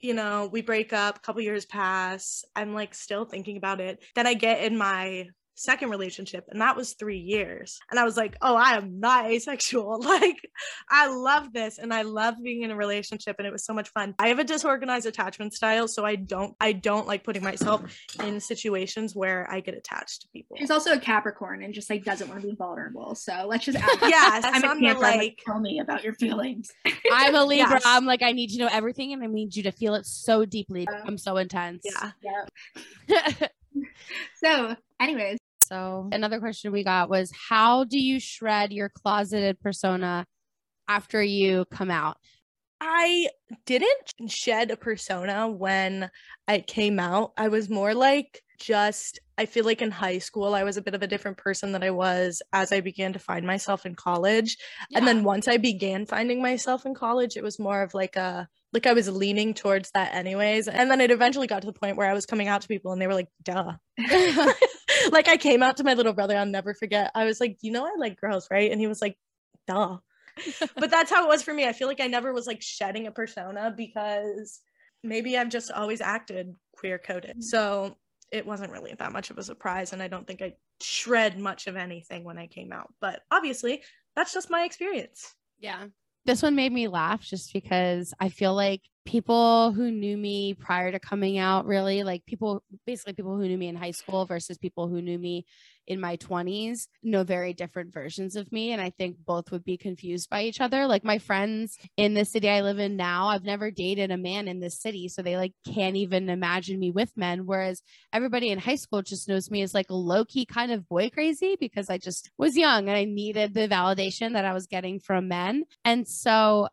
you 0.00 0.12
know, 0.12 0.50
we 0.52 0.60
break 0.60 0.92
up, 0.92 1.16
a 1.16 1.20
couple 1.20 1.40
years 1.40 1.64
pass. 1.64 2.44
I'm 2.54 2.74
like 2.74 2.94
still 2.94 3.24
thinking 3.24 3.56
about 3.56 3.80
it. 3.80 4.02
Then 4.14 4.26
I 4.26 4.34
get 4.34 4.62
in 4.64 4.76
my 4.76 5.28
second 5.54 5.90
relationship 5.90 6.44
and 6.48 6.60
that 6.60 6.76
was 6.76 6.94
3 6.94 7.18
years. 7.18 7.78
And 7.90 7.98
I 7.98 8.04
was 8.04 8.16
like, 8.16 8.36
"Oh, 8.42 8.54
I 8.56 8.76
am 8.76 9.00
not 9.00 9.26
asexual." 9.26 10.02
Like 10.14 10.38
I 10.88 11.08
love 11.08 11.52
this 11.52 11.78
and 11.78 11.92
I 11.92 12.02
love 12.02 12.34
being 12.42 12.62
in 12.62 12.70
a 12.70 12.76
relationship 12.76 13.36
and 13.38 13.46
it 13.46 13.52
was 13.52 13.64
so 13.64 13.72
much 13.72 13.88
fun. 13.90 14.14
I 14.18 14.28
have 14.28 14.38
a 14.38 14.44
disorganized 14.44 15.06
attachment 15.06 15.54
style, 15.54 15.88
so 15.88 16.04
I 16.04 16.16
don't 16.16 16.54
I 16.60 16.72
don't 16.72 17.06
like 17.06 17.24
putting 17.24 17.42
myself 17.42 17.82
in 18.22 18.38
situations 18.40 19.14
where 19.16 19.48
I 19.50 19.60
get 19.60 19.74
attached 19.74 20.22
to 20.22 20.28
people. 20.32 20.56
She's 20.58 20.70
also 20.70 20.92
a 20.92 20.98
Capricorn 20.98 21.62
and 21.62 21.74
just 21.74 21.90
like 21.90 22.04
doesn't 22.04 22.28
want 22.28 22.42
to 22.42 22.46
be 22.46 22.54
vulnerable. 22.54 23.14
So 23.14 23.46
let's 23.48 23.64
just 23.64 23.78
add. 23.78 23.98
Yes, 24.02 24.44
I'm 24.46 24.62
a 24.64 24.66
I'm 24.66 24.80
the, 24.80 24.86
Cancer. 24.86 25.00
Like, 25.00 25.16
like- 25.18 25.38
tell 25.44 25.60
me 25.60 25.80
about 25.80 26.04
your 26.04 26.14
feelings. 26.14 26.70
I'm 27.12 27.34
a 27.34 27.44
Libra. 27.44 27.74
Yes. 27.74 27.82
I'm 27.84 28.04
like, 28.06 28.22
I 28.22 28.32
need 28.32 28.50
to 28.50 28.58
know 28.58 28.68
everything 28.70 29.12
and 29.12 29.22
I 29.22 29.26
need 29.26 29.56
you 29.56 29.62
to 29.64 29.72
feel 29.72 29.94
it 29.94 30.06
so 30.06 30.44
deeply. 30.44 30.86
I'm 31.06 31.18
so 31.18 31.36
intense. 31.36 31.84
Yeah. 33.08 33.48
So, 34.36 34.76
anyways, 35.00 35.38
so 35.74 36.08
another 36.12 36.38
question 36.38 36.70
we 36.70 36.84
got 36.84 37.10
was 37.10 37.32
how 37.48 37.82
do 37.82 37.98
you 37.98 38.20
shred 38.20 38.72
your 38.72 38.88
closeted 38.88 39.58
persona 39.60 40.24
after 40.86 41.20
you 41.20 41.64
come 41.72 41.90
out? 41.90 42.16
I 42.80 43.28
didn't 43.66 44.30
shed 44.30 44.70
a 44.70 44.76
persona 44.76 45.48
when 45.48 46.10
I 46.46 46.60
came 46.60 47.00
out. 47.00 47.32
I 47.36 47.48
was 47.48 47.68
more 47.68 47.92
like 47.92 48.42
just, 48.60 49.18
I 49.36 49.46
feel 49.46 49.64
like 49.64 49.82
in 49.82 49.90
high 49.90 50.18
school, 50.18 50.54
I 50.54 50.62
was 50.62 50.76
a 50.76 50.82
bit 50.82 50.94
of 50.94 51.02
a 51.02 51.08
different 51.08 51.38
person 51.38 51.72
than 51.72 51.82
I 51.82 51.90
was 51.90 52.40
as 52.52 52.70
I 52.70 52.80
began 52.80 53.12
to 53.14 53.18
find 53.18 53.44
myself 53.44 53.84
in 53.84 53.96
college. 53.96 54.56
And 54.94 55.08
then 55.08 55.24
once 55.24 55.48
I 55.48 55.56
began 55.56 56.06
finding 56.06 56.40
myself 56.40 56.86
in 56.86 56.94
college, 56.94 57.36
it 57.36 57.42
was 57.42 57.58
more 57.58 57.82
of 57.82 57.94
like 57.94 58.14
a, 58.14 58.46
like 58.72 58.86
I 58.86 58.92
was 58.92 59.08
leaning 59.08 59.54
towards 59.54 59.90
that 59.92 60.14
anyways. 60.14 60.68
And 60.68 60.88
then 60.88 61.00
it 61.00 61.10
eventually 61.10 61.48
got 61.48 61.62
to 61.62 61.66
the 61.66 61.72
point 61.72 61.96
where 61.96 62.08
I 62.08 62.14
was 62.14 62.26
coming 62.26 62.46
out 62.46 62.60
to 62.62 62.68
people 62.68 62.92
and 62.92 63.02
they 63.02 63.08
were 63.08 63.14
like, 63.14 63.28
duh. 63.42 63.72
like 65.12 65.28
I 65.28 65.36
came 65.36 65.62
out 65.62 65.76
to 65.78 65.84
my 65.84 65.94
little 65.94 66.12
brother, 66.12 66.36
I'll 66.36 66.46
never 66.46 66.74
forget. 66.74 67.10
I 67.14 67.24
was 67.24 67.40
like, 67.40 67.58
you 67.62 67.72
know, 67.72 67.84
I 67.84 67.94
like 67.98 68.20
girls, 68.20 68.48
right? 68.50 68.70
And 68.70 68.80
he 68.80 68.86
was 68.86 69.00
like, 69.00 69.16
duh 69.66 69.98
but 70.76 70.90
that's 70.90 71.10
how 71.10 71.24
it 71.24 71.28
was 71.28 71.42
for 71.42 71.54
me. 71.54 71.66
I 71.66 71.72
feel 71.72 71.88
like 71.88 72.00
I 72.00 72.06
never 72.06 72.32
was 72.32 72.46
like 72.46 72.62
shedding 72.62 73.06
a 73.06 73.12
persona 73.12 73.72
because 73.76 74.60
maybe 75.02 75.36
I've 75.38 75.48
just 75.48 75.70
always 75.70 76.00
acted 76.00 76.54
queer 76.76 76.98
coded. 76.98 77.30
Mm-hmm. 77.30 77.42
So 77.42 77.96
it 78.32 78.46
wasn't 78.46 78.72
really 78.72 78.94
that 78.98 79.12
much 79.12 79.30
of 79.30 79.38
a 79.38 79.42
surprise. 79.42 79.92
And 79.92 80.02
I 80.02 80.08
don't 80.08 80.26
think 80.26 80.42
I 80.42 80.54
shred 80.82 81.38
much 81.38 81.66
of 81.66 81.76
anything 81.76 82.24
when 82.24 82.38
I 82.38 82.46
came 82.46 82.72
out. 82.72 82.92
But 83.00 83.22
obviously, 83.30 83.82
that's 84.16 84.32
just 84.32 84.50
my 84.50 84.64
experience. 84.64 85.34
Yeah. 85.58 85.84
This 86.26 86.42
one 86.42 86.54
made 86.54 86.72
me 86.72 86.88
laugh 86.88 87.20
just 87.20 87.52
because 87.52 88.14
I 88.18 88.30
feel 88.30 88.54
like 88.54 88.80
people 89.04 89.72
who 89.72 89.90
knew 89.90 90.16
me 90.16 90.54
prior 90.54 90.90
to 90.90 90.98
coming 90.98 91.36
out 91.36 91.66
really 91.66 92.02
like 92.02 92.24
people 92.24 92.62
basically 92.86 93.12
people 93.12 93.36
who 93.36 93.46
knew 93.46 93.58
me 93.58 93.68
in 93.68 93.76
high 93.76 93.90
school 93.90 94.24
versus 94.24 94.56
people 94.56 94.88
who 94.88 95.02
knew 95.02 95.18
me 95.18 95.44
in 95.86 96.00
my 96.00 96.16
20s 96.16 96.88
know 97.02 97.24
very 97.24 97.52
different 97.52 97.92
versions 97.92 98.36
of 98.36 98.50
me 98.52 98.72
and 98.72 98.80
I 98.80 98.90
think 98.90 99.16
both 99.24 99.50
would 99.50 99.64
be 99.64 99.76
confused 99.76 100.30
by 100.30 100.42
each 100.42 100.60
other. 100.60 100.86
Like 100.86 101.04
my 101.04 101.18
friends 101.18 101.76
in 101.96 102.14
the 102.14 102.24
city 102.24 102.48
I 102.48 102.62
live 102.62 102.78
in 102.78 102.96
now 102.96 103.28
I've 103.28 103.44
never 103.44 103.70
dated 103.70 104.10
a 104.10 104.16
man 104.16 104.48
in 104.48 104.60
this 104.60 104.80
city 104.80 105.08
so 105.08 105.22
they 105.22 105.36
like 105.36 105.52
can't 105.66 105.96
even 105.96 106.28
imagine 106.28 106.78
me 106.78 106.90
with 106.90 107.16
men 107.16 107.46
whereas 107.46 107.82
everybody 108.12 108.50
in 108.50 108.58
high 108.58 108.76
school 108.76 109.02
just 109.02 109.28
knows 109.28 109.50
me 109.50 109.62
as 109.62 109.74
like 109.74 109.90
a 109.90 109.94
low 109.94 110.24
key 110.24 110.46
kind 110.46 110.72
of 110.72 110.88
boy 110.88 111.10
crazy 111.10 111.56
because 111.58 111.90
I 111.90 111.98
just 111.98 112.30
was 112.38 112.56
young 112.56 112.88
and 112.88 112.96
I 112.96 113.04
needed 113.04 113.54
the 113.54 113.68
validation 113.68 114.32
that 114.32 114.44
I 114.44 114.52
was 114.52 114.66
getting 114.66 115.00
from 115.00 115.28
men. 115.28 115.64
And 115.84 116.06
so 116.08 116.68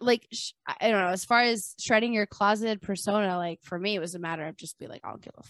like 0.00 0.28
I 0.66 0.90
don't 0.90 1.00
know 1.00 1.08
as 1.08 1.24
far 1.24 1.40
as 1.40 1.74
shredding 1.78 2.12
your 2.12 2.26
closeted 2.26 2.82
persona 2.82 3.36
like 3.36 3.60
for 3.62 3.78
me 3.78 3.94
it 3.94 4.00
was 4.00 4.14
a 4.14 4.18
matter 4.18 4.46
of 4.46 4.56
just 4.56 4.78
be 4.78 4.86
like 4.86 5.00
I'll 5.04 5.16
give 5.16 5.34
a 5.38 5.42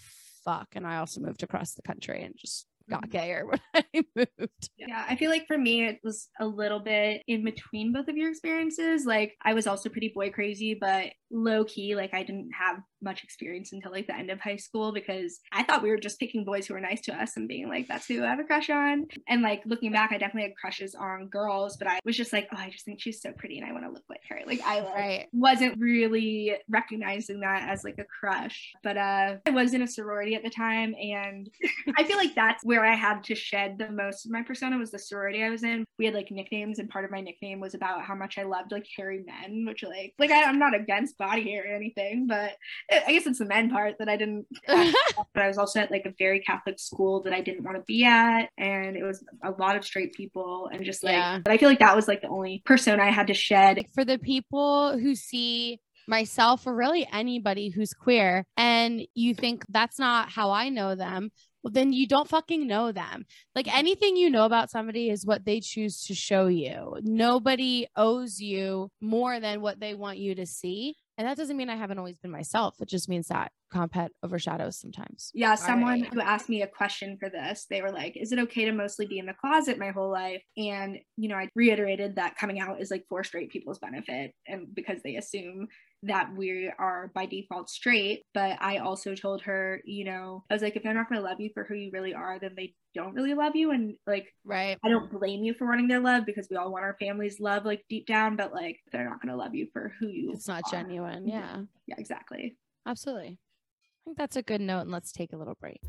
fuck 0.43 0.69
and 0.73 0.87
I 0.87 0.97
also 0.97 1.21
moved 1.21 1.43
across 1.43 1.73
the 1.73 1.81
country 1.81 2.23
and 2.23 2.35
just 2.37 2.65
Mm-hmm. 2.89 3.01
got 3.01 3.09
gayer 3.09 3.45
when 3.49 3.59
I 3.73 3.83
moved 4.15 4.69
Yeah, 4.77 5.05
I 5.07 5.15
feel 5.15 5.29
like 5.29 5.47
for 5.47 5.57
me, 5.57 5.85
it 5.85 5.99
was 6.03 6.29
a 6.39 6.45
little 6.45 6.79
bit 6.79 7.23
in 7.27 7.43
between 7.43 7.93
both 7.93 8.07
of 8.07 8.17
your 8.17 8.29
experiences. 8.29 9.05
Like, 9.05 9.35
I 9.43 9.53
was 9.53 9.67
also 9.67 9.89
pretty 9.89 10.11
boy 10.13 10.31
crazy, 10.31 10.77
but 10.79 11.11
low 11.31 11.65
key, 11.65 11.95
like, 11.95 12.13
I 12.13 12.23
didn't 12.23 12.51
have 12.57 12.77
much 13.01 13.23
experience 13.23 13.73
until 13.73 13.91
like 13.91 14.07
the 14.07 14.15
end 14.15 14.29
of 14.29 14.39
high 14.39 14.55
school 14.55 14.91
because 14.91 15.39
I 15.51 15.63
thought 15.63 15.83
we 15.83 15.89
were 15.89 15.97
just 15.97 16.19
picking 16.19 16.45
boys 16.45 16.67
who 16.67 16.73
were 16.73 16.81
nice 16.81 17.01
to 17.01 17.13
us 17.13 17.37
and 17.37 17.47
being 17.47 17.69
like, 17.69 17.87
that's 17.87 18.07
who 18.07 18.23
I 18.23 18.29
have 18.29 18.39
a 18.39 18.43
crush 18.43 18.69
on. 18.69 19.07
And 19.27 19.41
like, 19.41 19.61
looking 19.65 19.91
back, 19.91 20.11
I 20.11 20.17
definitely 20.17 20.49
had 20.49 20.57
crushes 20.57 20.95
on 20.95 21.27
girls, 21.27 21.77
but 21.77 21.87
I 21.87 21.99
was 22.05 22.17
just 22.17 22.33
like, 22.33 22.47
oh, 22.53 22.57
I 22.57 22.69
just 22.69 22.85
think 22.85 23.01
she's 23.01 23.21
so 23.21 23.31
pretty 23.31 23.59
and 23.59 23.67
I 23.67 23.73
want 23.73 23.85
to 23.85 23.91
look 23.91 24.03
like 24.09 24.21
her. 24.29 24.41
Like, 24.45 24.61
I 24.61 24.81
like, 24.81 24.95
right 24.95 25.25
wasn't 25.31 25.79
really 25.79 26.53
recognizing 26.69 27.39
that 27.39 27.67
as 27.69 27.83
like 27.83 27.97
a 27.97 28.03
crush 28.03 28.73
but 28.83 28.97
uh 28.97 29.35
i 29.45 29.49
was 29.51 29.73
in 29.73 29.81
a 29.81 29.87
sorority 29.87 30.35
at 30.35 30.43
the 30.43 30.49
time 30.49 30.93
and 31.01 31.49
i 31.97 32.03
feel 32.03 32.17
like 32.17 32.35
that's 32.35 32.63
where 32.63 32.85
i 32.85 32.93
had 32.93 33.23
to 33.23 33.35
shed 33.35 33.77
the 33.77 33.89
most 33.91 34.25
of 34.25 34.31
my 34.31 34.41
persona 34.41 34.77
was 34.77 34.91
the 34.91 34.99
sorority 34.99 35.43
i 35.43 35.49
was 35.49 35.63
in 35.63 35.85
we 35.97 36.05
had 36.05 36.13
like 36.13 36.31
nicknames 36.31 36.79
and 36.79 36.89
part 36.89 37.05
of 37.05 37.11
my 37.11 37.21
nickname 37.21 37.59
was 37.59 37.73
about 37.73 38.03
how 38.03 38.15
much 38.15 38.37
i 38.37 38.43
loved 38.43 38.71
like 38.71 38.85
hairy 38.97 39.23
men 39.25 39.65
which 39.65 39.83
like 39.83 40.13
like 40.19 40.31
I, 40.31 40.43
i'm 40.43 40.59
not 40.59 40.75
against 40.75 41.17
body 41.17 41.43
hair 41.43 41.63
or 41.63 41.75
anything 41.75 42.27
but 42.27 42.51
i 42.91 43.11
guess 43.11 43.25
it's 43.27 43.39
the 43.39 43.45
men 43.45 43.69
part 43.69 43.95
that 43.99 44.09
i 44.09 44.15
didn't 44.15 44.45
but 44.67 45.43
i 45.43 45.47
was 45.47 45.57
also 45.57 45.79
at 45.79 45.91
like 45.91 46.05
a 46.05 46.13
very 46.17 46.39
catholic 46.39 46.79
school 46.79 47.21
that 47.23 47.33
i 47.33 47.41
didn't 47.41 47.63
want 47.63 47.77
to 47.77 47.83
be 47.83 48.03
at 48.05 48.49
and 48.57 48.95
it 48.95 49.03
was 49.03 49.23
a 49.43 49.51
lot 49.51 49.75
of 49.75 49.85
straight 49.85 50.13
people 50.13 50.69
and 50.73 50.83
just 50.83 51.03
like 51.03 51.13
Yeah. 51.13 51.39
but 51.43 51.51
i 51.51 51.57
feel 51.57 51.69
like 51.69 51.79
that 51.79 51.95
was 51.95 52.07
like 52.07 52.21
the 52.21 52.29
only 52.29 52.61
persona 52.65 53.03
i 53.03 53.09
had 53.11 53.27
to 53.27 53.33
shed 53.33 53.85
for 53.93 54.03
the 54.05 54.17
people 54.17 54.97
who 54.97 55.15
see 55.15 55.79
myself 56.07 56.65
or 56.65 56.73
really 56.75 57.07
anybody 57.13 57.69
who's 57.69 57.93
queer 57.93 58.43
and 58.57 59.01
you 59.13 59.35
think 59.35 59.63
that's 59.69 59.99
not 59.99 60.27
how 60.27 60.49
I 60.49 60.69
know 60.69 60.95
them, 60.95 61.29
well, 61.61 61.71
then 61.71 61.93
you 61.93 62.07
don't 62.07 62.27
fucking 62.27 62.65
know 62.65 62.91
them. 62.91 63.25
Like 63.53 63.67
anything 63.71 64.15
you 64.15 64.31
know 64.31 64.45
about 64.45 64.71
somebody 64.71 65.11
is 65.11 65.23
what 65.23 65.45
they 65.45 65.59
choose 65.59 66.05
to 66.05 66.15
show 66.15 66.47
you. 66.47 66.97
Nobody 67.03 67.85
owes 67.95 68.39
you 68.39 68.89
more 68.99 69.39
than 69.39 69.61
what 69.61 69.79
they 69.79 69.93
want 69.93 70.17
you 70.17 70.33
to 70.33 70.47
see. 70.47 70.95
And 71.19 71.27
that 71.27 71.35
doesn't 71.35 71.57
mean 71.57 71.69
I 71.69 71.75
haven't 71.75 71.97
always 71.97 72.17
been 72.17 72.31
myself. 72.31 72.77
It 72.79 72.87
just 72.87 73.09
means 73.09 73.27
that 73.27 73.51
comphet 73.73 74.07
overshadows 74.23 74.79
sometimes. 74.79 75.31
Yeah, 75.33 75.55
someone 75.55 76.03
who 76.13 76.21
asked 76.21 76.47
me 76.47 76.61
a 76.61 76.67
question 76.67 77.17
for 77.19 77.29
this, 77.29 77.67
they 77.69 77.81
were 77.81 77.91
like, 77.91 78.15
Is 78.15 78.31
it 78.31 78.39
okay 78.39 78.63
to 78.63 78.71
mostly 78.71 79.05
be 79.05 79.19
in 79.19 79.25
the 79.25 79.33
closet 79.33 79.77
my 79.77 79.91
whole 79.91 80.09
life? 80.09 80.41
And, 80.55 80.97
you 81.17 81.27
know, 81.27 81.35
I 81.35 81.49
reiterated 81.55 82.15
that 82.15 82.37
coming 82.37 82.61
out 82.61 82.79
is 82.79 82.89
like 82.89 83.03
for 83.09 83.25
straight 83.25 83.51
people's 83.51 83.79
benefit 83.79 84.31
and 84.47 84.73
because 84.73 85.01
they 85.03 85.17
assume 85.17 85.67
that 86.03 86.33
we 86.35 86.71
are 86.79 87.11
by 87.13 87.25
default 87.25 87.69
straight. 87.69 88.23
But 88.33 88.57
I 88.61 88.77
also 88.77 89.15
told 89.15 89.41
her, 89.43 89.81
you 89.85 90.05
know, 90.05 90.43
I 90.49 90.53
was 90.53 90.61
like, 90.63 90.75
if 90.75 90.83
they're 90.83 90.93
not 90.93 91.09
going 91.09 91.21
to 91.21 91.27
love 91.27 91.39
you 91.39 91.49
for 91.53 91.63
who 91.65 91.75
you 91.75 91.89
really 91.91 92.13
are, 92.13 92.39
then 92.39 92.53
they 92.55 92.73
don't 92.95 93.13
really 93.13 93.33
love 93.33 93.55
you. 93.55 93.71
And 93.71 93.95
like, 94.07 94.33
Right. 94.45 94.77
I 94.83 94.89
don't 94.89 95.11
blame 95.11 95.43
you 95.43 95.53
for 95.53 95.67
wanting 95.67 95.87
their 95.87 95.99
love 95.99 96.25
because 96.25 96.47
we 96.49 96.55
all 96.57 96.71
want 96.71 96.85
our 96.85 96.95
family's 96.99 97.39
love, 97.39 97.65
like 97.65 97.83
deep 97.89 98.07
down, 98.07 98.35
but 98.35 98.53
like, 98.53 98.77
they're 98.91 99.09
not 99.09 99.21
going 99.21 99.31
to 99.31 99.37
love 99.37 99.53
you 99.55 99.67
for 99.73 99.93
who 99.99 100.07
you 100.07 100.31
It's 100.33 100.47
not 100.47 100.63
are. 100.67 100.71
genuine. 100.71 101.27
Yeah, 101.27 101.63
Yeah, 101.85 101.95
exactly. 101.97 102.55
absolutely. 102.85 103.37
I 103.37 104.01
think 104.05 104.17
that's 104.17 104.37
a 104.37 104.41
good 104.41 104.61
note. 104.61 104.81
And 104.81 104.91
let's 104.91 105.11
take 105.11 105.33
a 105.33 105.37
little 105.37 105.57
break. 105.59 105.79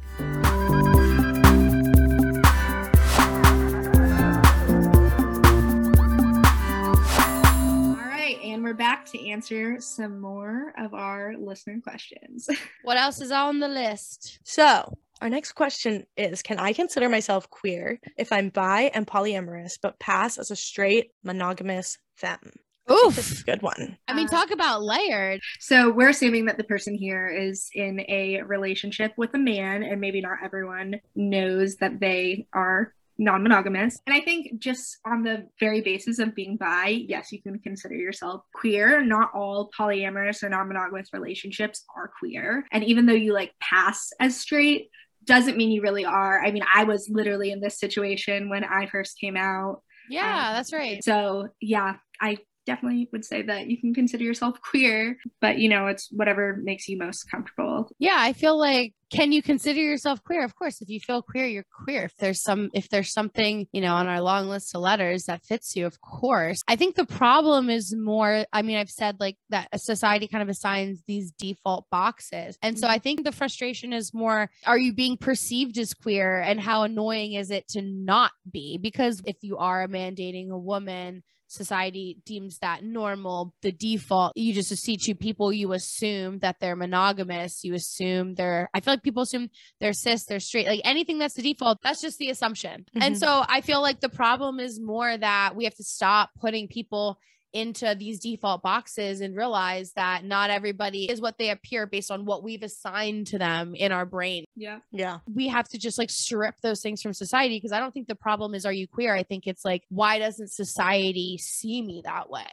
And 8.60 8.66
we're 8.66 8.74
back 8.74 9.06
to 9.06 9.26
answer 9.26 9.80
some 9.80 10.20
more 10.20 10.74
of 10.76 10.92
our 10.92 11.34
listener 11.38 11.80
questions. 11.82 12.46
What 12.82 12.98
else 12.98 13.22
is 13.22 13.30
on 13.30 13.58
the 13.58 13.68
list? 13.68 14.38
So, 14.44 14.98
our 15.22 15.30
next 15.30 15.52
question 15.52 16.04
is 16.14 16.42
Can 16.42 16.58
I 16.58 16.74
consider 16.74 17.08
myself 17.08 17.48
queer 17.48 17.98
if 18.18 18.30
I'm 18.30 18.50
bi 18.50 18.90
and 18.92 19.06
polyamorous, 19.06 19.78
but 19.80 19.98
pass 19.98 20.36
as 20.36 20.50
a 20.50 20.56
straight 20.56 21.12
monogamous 21.24 21.96
femme? 22.16 22.52
I 22.86 22.96
think 22.96 23.14
This 23.14 23.32
is 23.32 23.40
a 23.40 23.44
good 23.44 23.62
one. 23.62 23.96
I 24.08 24.12
mean, 24.12 24.28
talk 24.28 24.50
about 24.50 24.82
layered. 24.82 25.40
So 25.58 25.90
we're 25.90 26.10
assuming 26.10 26.44
that 26.44 26.58
the 26.58 26.64
person 26.64 26.94
here 26.94 27.28
is 27.28 27.70
in 27.74 28.00
a 28.10 28.42
relationship 28.42 29.14
with 29.16 29.32
a 29.32 29.38
man, 29.38 29.84
and 29.84 30.02
maybe 30.02 30.20
not 30.20 30.36
everyone 30.44 31.00
knows 31.14 31.76
that 31.76 31.98
they 31.98 32.46
are 32.52 32.92
non 33.20 33.42
monogamous. 33.42 34.00
And 34.06 34.14
I 34.14 34.20
think 34.20 34.58
just 34.58 34.98
on 35.06 35.22
the 35.22 35.46
very 35.60 35.82
basis 35.82 36.18
of 36.18 36.34
being 36.34 36.56
bi, 36.56 37.04
yes, 37.06 37.30
you 37.30 37.40
can 37.40 37.58
consider 37.60 37.94
yourself 37.94 38.42
queer. 38.54 39.04
Not 39.04 39.30
all 39.34 39.70
polyamorous 39.78 40.42
or 40.42 40.48
non 40.48 40.66
monogamous 40.66 41.10
relationships 41.12 41.84
are 41.94 42.10
queer. 42.18 42.64
And 42.72 42.82
even 42.82 43.06
though 43.06 43.12
you 43.12 43.34
like 43.34 43.52
pass 43.60 44.10
as 44.18 44.40
straight, 44.40 44.88
doesn't 45.24 45.58
mean 45.58 45.70
you 45.70 45.82
really 45.82 46.06
are. 46.06 46.42
I 46.42 46.50
mean, 46.50 46.64
I 46.74 46.84
was 46.84 47.08
literally 47.10 47.52
in 47.52 47.60
this 47.60 47.78
situation 47.78 48.48
when 48.48 48.64
I 48.64 48.86
first 48.86 49.20
came 49.20 49.36
out. 49.36 49.82
Yeah, 50.08 50.48
Um, 50.48 50.54
that's 50.54 50.72
right. 50.72 51.04
So, 51.04 51.48
yeah, 51.60 51.96
I 52.20 52.38
definitely 52.70 53.08
would 53.12 53.24
say 53.24 53.42
that 53.42 53.66
you 53.66 53.80
can 53.80 53.92
consider 53.92 54.22
yourself 54.22 54.60
queer, 54.70 55.18
but 55.40 55.58
you 55.58 55.68
know, 55.68 55.88
it's 55.88 56.08
whatever 56.12 56.56
makes 56.62 56.88
you 56.88 56.96
most 56.96 57.30
comfortable. 57.30 57.90
Yeah, 57.98 58.16
I 58.16 58.32
feel 58.32 58.56
like 58.58 58.94
can 59.10 59.32
you 59.32 59.42
consider 59.42 59.80
yourself 59.80 60.22
queer? 60.22 60.44
Of 60.44 60.54
course, 60.54 60.80
if 60.80 60.88
you 60.88 61.00
feel 61.00 61.20
queer, 61.20 61.44
you're 61.46 61.66
queer. 61.84 62.04
If 62.04 62.16
there's 62.18 62.40
some 62.40 62.70
if 62.72 62.88
there's 62.88 63.12
something, 63.12 63.66
you 63.72 63.80
know, 63.80 63.94
on 63.94 64.06
our 64.06 64.20
long 64.20 64.48
list 64.48 64.74
of 64.74 64.82
letters 64.82 65.24
that 65.24 65.44
fits 65.44 65.74
you, 65.74 65.84
of 65.84 66.00
course. 66.00 66.62
I 66.68 66.76
think 66.76 66.94
the 66.94 67.04
problem 67.04 67.70
is 67.70 67.94
more 67.94 68.46
I 68.52 68.62
mean, 68.62 68.76
I've 68.76 68.90
said 68.90 69.16
like 69.18 69.36
that 69.48 69.68
a 69.72 69.78
society 69.80 70.28
kind 70.28 70.42
of 70.42 70.48
assigns 70.48 71.02
these 71.08 71.32
default 71.32 71.86
boxes. 71.90 72.56
And 72.62 72.78
so 72.78 72.86
mm-hmm. 72.86 72.94
I 72.94 72.98
think 72.98 73.24
the 73.24 73.32
frustration 73.32 73.92
is 73.92 74.14
more 74.14 74.48
are 74.64 74.78
you 74.78 74.94
being 74.94 75.16
perceived 75.16 75.76
as 75.78 75.92
queer 75.92 76.40
and 76.40 76.60
how 76.60 76.84
annoying 76.84 77.32
is 77.32 77.50
it 77.50 77.66
to 77.70 77.82
not 77.82 78.30
be? 78.48 78.78
Because 78.78 79.20
if 79.26 79.38
you 79.42 79.58
are 79.58 79.82
a 79.82 79.88
man 79.88 80.14
dating 80.14 80.52
a 80.52 80.58
woman, 80.58 81.24
society 81.50 82.16
deems 82.24 82.58
that 82.58 82.84
normal 82.84 83.52
the 83.62 83.72
default 83.72 84.32
you 84.36 84.54
just 84.54 84.74
see 84.76 84.96
two 84.96 85.16
people 85.16 85.52
you 85.52 85.72
assume 85.72 86.38
that 86.38 86.56
they're 86.60 86.76
monogamous 86.76 87.64
you 87.64 87.74
assume 87.74 88.34
they're 88.36 88.70
i 88.72 88.78
feel 88.78 88.92
like 88.94 89.02
people 89.02 89.24
assume 89.24 89.50
they're 89.80 89.92
cis 89.92 90.24
they're 90.26 90.38
straight 90.38 90.68
like 90.68 90.80
anything 90.84 91.18
that's 91.18 91.34
the 91.34 91.42
default 91.42 91.78
that's 91.82 92.00
just 92.00 92.18
the 92.18 92.30
assumption 92.30 92.86
and 92.94 93.16
Mhm. 93.16 93.18
so 93.18 93.44
i 93.48 93.60
feel 93.62 93.82
like 93.82 93.98
the 94.00 94.08
problem 94.08 94.60
is 94.60 94.78
more 94.80 95.16
that 95.16 95.56
we 95.56 95.64
have 95.64 95.74
to 95.74 95.84
stop 95.84 96.30
putting 96.40 96.68
people 96.68 97.18
into 97.52 97.94
these 97.98 98.20
default 98.20 98.62
boxes 98.62 99.20
and 99.20 99.36
realize 99.36 99.92
that 99.92 100.24
not 100.24 100.50
everybody 100.50 101.10
is 101.10 101.20
what 101.20 101.38
they 101.38 101.50
appear 101.50 101.86
based 101.86 102.10
on 102.10 102.24
what 102.24 102.42
we've 102.42 102.62
assigned 102.62 103.26
to 103.28 103.38
them 103.38 103.74
in 103.74 103.92
our 103.92 104.06
brain 104.06 104.44
Yeah. 104.56 104.78
Yeah. 104.92 105.18
we 105.32 105.48
have 105.48 105.68
to 105.70 105.78
just 105.78 105.98
like 105.98 106.10
strip 106.10 106.54
those 106.62 106.80
things 106.80 107.02
from 107.02 107.12
society 107.12 107.56
because 107.56 107.72
I 107.72 107.80
don't 107.80 107.92
think 107.92 108.08
the 108.08 108.14
problem 108.14 108.54
is 108.54 108.64
are 108.64 108.72
you 108.72 108.86
queer? 108.86 109.14
I 109.14 109.22
think 109.22 109.46
it's 109.46 109.64
like 109.64 109.84
why 109.88 110.18
doesn't 110.18 110.48
society 110.52 111.38
see 111.38 111.82
me 111.82 112.02
that 112.04 112.30
way? 112.30 112.46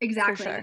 Exactly. 0.00 0.44
sure. 0.44 0.62